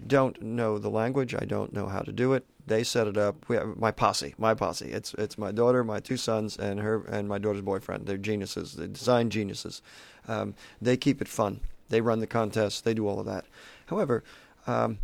don't 0.06 0.42
know 0.42 0.78
the 0.78 0.90
language. 0.90 1.34
I 1.34 1.46
don't 1.46 1.74
know 1.74 1.88
how 1.88 2.02
to 2.02 2.12
do 2.12 2.34
it. 2.34 2.46
They 2.66 2.84
set 2.84 3.08
it 3.08 3.18
up. 3.18 3.48
We 3.48 3.56
have 3.56 3.78
my 3.78 3.92
posse, 3.92 4.36
my 4.38 4.54
posse. 4.54 4.88
It's 4.88 5.14
it's 5.14 5.38
my 5.38 5.54
daughter, 5.54 5.86
my 5.86 6.02
two 6.02 6.18
sons, 6.18 6.58
and 6.58 6.82
her 6.82 7.06
and 7.06 7.30
my 7.30 7.38
daughter's 7.38 7.62
boyfriend. 7.62 8.06
They're 8.06 8.18
geniuses. 8.18 8.74
They're 8.74 8.88
design 8.88 9.30
geniuses. 9.30 9.82
Um, 10.28 10.54
they 10.82 10.98
keep 10.98 11.22
it 11.22 11.30
fun. 11.30 11.62
They 11.88 12.02
run 12.02 12.20
the 12.20 12.28
contests. 12.28 12.82
They 12.82 12.94
do 12.94 13.08
all 13.08 13.22
of 13.22 13.26
that. 13.26 13.46
However, 13.86 14.22
um, 14.66 14.98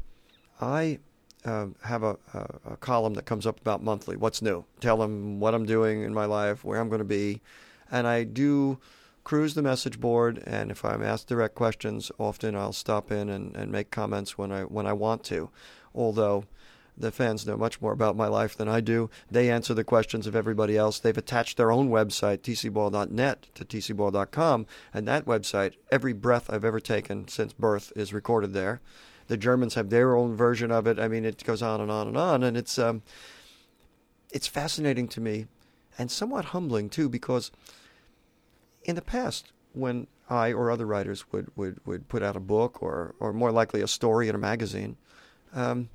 I 0.59 0.99
uh, 1.45 1.67
have 1.83 2.03
a, 2.03 2.17
a, 2.33 2.71
a, 2.71 2.77
column 2.77 3.13
that 3.15 3.25
comes 3.25 3.45
up 3.45 3.59
about 3.59 3.83
monthly. 3.83 4.15
What's 4.15 4.41
new? 4.41 4.65
Tell 4.79 4.97
them 4.97 5.39
what 5.39 5.53
I'm 5.53 5.65
doing 5.65 6.03
in 6.03 6.13
my 6.13 6.25
life, 6.25 6.63
where 6.63 6.79
I'm 6.79 6.89
going 6.89 6.99
to 6.99 7.05
be, 7.05 7.41
and 7.91 8.07
I 8.07 8.23
do 8.23 8.79
cruise 9.23 9.53
the 9.53 9.61
message 9.61 9.99
board. 9.99 10.41
And 10.45 10.71
if 10.71 10.85
I'm 10.85 11.03
asked 11.03 11.27
direct 11.27 11.55
questions, 11.55 12.11
often 12.17 12.55
I'll 12.55 12.73
stop 12.73 13.11
in 13.11 13.29
and, 13.29 13.55
and 13.55 13.71
make 13.71 13.91
comments 13.91 14.37
when 14.37 14.51
I 14.51 14.63
when 14.63 14.85
I 14.85 14.93
want 14.93 15.23
to. 15.25 15.49
Although 15.93 16.45
the 16.97 17.11
fans 17.11 17.45
know 17.45 17.57
much 17.57 17.81
more 17.81 17.91
about 17.91 18.15
my 18.15 18.27
life 18.27 18.55
than 18.55 18.67
I 18.67 18.79
do. 18.79 19.09
They 19.29 19.49
answer 19.49 19.73
the 19.73 19.83
questions 19.83 20.27
of 20.27 20.35
everybody 20.35 20.77
else. 20.77 20.99
They've 20.99 21.17
attached 21.17 21.57
their 21.57 21.71
own 21.71 21.89
website, 21.89 22.39
tcboyle.net, 22.39 23.47
to 23.55 23.65
tcboyle.com. 23.65 24.67
and 24.93 25.07
that 25.07 25.25
website, 25.25 25.73
every 25.91 26.13
breath 26.13 26.49
I've 26.49 26.65
ever 26.65 26.79
taken 26.79 27.27
since 27.27 27.53
birth 27.53 27.91
is 27.95 28.13
recorded 28.13 28.53
there. 28.53 28.79
The 29.27 29.37
Germans 29.37 29.75
have 29.75 29.89
their 29.89 30.15
own 30.15 30.35
version 30.35 30.71
of 30.71 30.87
it. 30.87 30.99
I 30.99 31.07
mean, 31.07 31.25
it 31.25 31.43
goes 31.43 31.61
on 31.61 31.81
and 31.81 31.89
on 31.89 32.07
and 32.07 32.17
on, 32.17 32.43
and 32.43 32.57
it's 32.57 32.77
um, 32.77 33.01
it's 34.31 34.47
fascinating 34.47 35.07
to 35.09 35.21
me, 35.21 35.47
and 35.97 36.09
somewhat 36.11 36.45
humbling 36.45 36.89
too, 36.89 37.07
because 37.07 37.51
in 38.83 38.95
the 38.95 39.01
past, 39.01 39.51
when 39.73 40.07
I 40.29 40.53
or 40.53 40.71
other 40.71 40.85
writers 40.85 41.31
would, 41.31 41.51
would, 41.55 41.79
would 41.85 42.07
put 42.07 42.23
out 42.23 42.35
a 42.35 42.39
book 42.39 42.81
or, 42.81 43.15
or 43.19 43.33
more 43.33 43.51
likely 43.51 43.81
a 43.81 43.87
story 43.87 44.29
in 44.29 44.35
a 44.35 44.39
magazine, 44.39 44.97
um, 45.53 45.89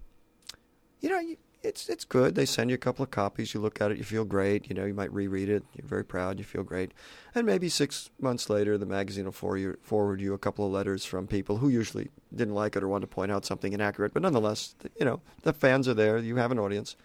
you 1.00 1.08
know, 1.08 1.20
it's 1.62 1.88
it's 1.88 2.04
good. 2.04 2.34
They 2.34 2.46
send 2.46 2.70
you 2.70 2.74
a 2.74 2.78
couple 2.78 3.02
of 3.02 3.10
copies. 3.10 3.52
You 3.52 3.60
look 3.60 3.80
at 3.80 3.90
it, 3.90 3.98
you 3.98 4.04
feel 4.04 4.24
great. 4.24 4.68
You 4.68 4.74
know, 4.74 4.84
you 4.84 4.94
might 4.94 5.12
reread 5.12 5.48
it. 5.48 5.64
You're 5.74 5.86
very 5.86 6.04
proud. 6.04 6.38
You 6.38 6.44
feel 6.44 6.62
great. 6.62 6.92
And 7.34 7.46
maybe 7.46 7.68
six 7.68 8.10
months 8.20 8.48
later, 8.48 8.78
the 8.78 8.86
magazine 8.86 9.24
will 9.24 9.32
forward 9.32 9.58
you, 9.58 9.78
forward 9.82 10.20
you 10.20 10.34
a 10.34 10.38
couple 10.38 10.64
of 10.64 10.72
letters 10.72 11.04
from 11.04 11.26
people 11.26 11.58
who 11.58 11.68
usually 11.68 12.10
didn't 12.34 12.54
like 12.54 12.76
it 12.76 12.82
or 12.82 12.88
wanted 12.88 13.08
to 13.08 13.14
point 13.14 13.32
out 13.32 13.44
something 13.44 13.72
inaccurate. 13.72 14.14
But 14.14 14.22
nonetheless, 14.22 14.74
you 14.98 15.04
know, 15.04 15.20
the 15.42 15.52
fans 15.52 15.88
are 15.88 15.94
there. 15.94 16.18
You 16.18 16.36
have 16.36 16.52
an 16.52 16.58
audience. 16.58 16.96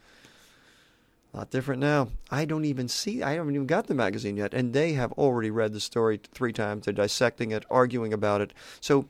A 1.33 1.37
lot 1.37 1.49
different 1.49 1.81
now. 1.81 2.09
I 2.29 2.45
don't 2.45 2.65
even 2.65 2.87
see. 2.87 3.23
I 3.23 3.31
haven't 3.33 3.55
even 3.55 3.65
got 3.65 3.87
the 3.87 3.95
magazine 3.95 4.37
yet, 4.37 4.53
and 4.53 4.71
they 4.71 4.93
have 4.93 5.11
already 5.13 5.49
read 5.49 5.73
the 5.73 5.79
story 5.79 6.21
three 6.31 6.53
times. 6.53 6.85
They're 6.85 6.93
dissecting 6.93 7.49
it, 7.49 7.65
arguing 7.71 8.13
about 8.13 8.41
it. 8.41 8.53
So, 8.79 9.07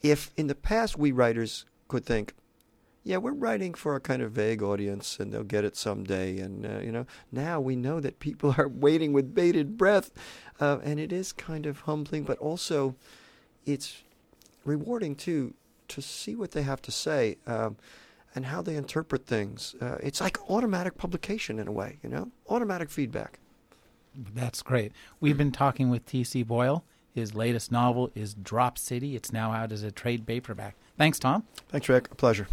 if 0.00 0.30
in 0.38 0.46
the 0.46 0.54
past 0.54 0.96
we 0.96 1.12
writers 1.12 1.66
could 1.86 2.06
think, 2.06 2.32
yeah, 3.08 3.16
we're 3.16 3.32
writing 3.32 3.72
for 3.72 3.96
a 3.96 4.00
kind 4.00 4.20
of 4.20 4.32
vague 4.32 4.62
audience, 4.62 5.18
and 5.18 5.32
they'll 5.32 5.42
get 5.42 5.64
it 5.64 5.76
someday. 5.76 6.38
And 6.40 6.66
uh, 6.66 6.80
you 6.80 6.92
know, 6.92 7.06
now 7.32 7.58
we 7.58 7.74
know 7.74 8.00
that 8.00 8.20
people 8.20 8.54
are 8.58 8.68
waiting 8.68 9.14
with 9.14 9.34
bated 9.34 9.78
breath, 9.78 10.10
uh, 10.60 10.78
and 10.84 11.00
it 11.00 11.10
is 11.10 11.32
kind 11.32 11.64
of 11.64 11.80
humbling, 11.80 12.24
but 12.24 12.36
also 12.36 12.96
it's 13.64 14.02
rewarding 14.66 15.16
too 15.16 15.54
to 15.88 16.02
see 16.02 16.36
what 16.36 16.50
they 16.50 16.60
have 16.60 16.82
to 16.82 16.90
say 16.90 17.38
um, 17.46 17.78
and 18.34 18.44
how 18.44 18.60
they 18.60 18.76
interpret 18.76 19.24
things. 19.24 19.74
Uh, 19.80 19.96
it's 20.02 20.20
like 20.20 20.38
automatic 20.50 20.98
publication 20.98 21.58
in 21.58 21.66
a 21.66 21.72
way, 21.72 21.96
you 22.02 22.10
know, 22.10 22.30
automatic 22.50 22.90
feedback. 22.90 23.38
That's 24.14 24.60
great. 24.60 24.92
We've 25.18 25.38
been 25.38 25.52
talking 25.52 25.88
with 25.88 26.04
T.C. 26.04 26.42
Boyle. 26.42 26.84
His 27.14 27.34
latest 27.34 27.72
novel 27.72 28.10
is 28.14 28.34
Drop 28.34 28.76
City. 28.76 29.16
It's 29.16 29.32
now 29.32 29.52
out 29.52 29.72
as 29.72 29.82
a 29.82 29.90
trade 29.90 30.26
paperback. 30.26 30.74
Thanks, 30.98 31.18
Tom. 31.18 31.44
Thanks, 31.70 31.88
Rick. 31.88 32.08
A 32.12 32.14
pleasure. 32.14 32.48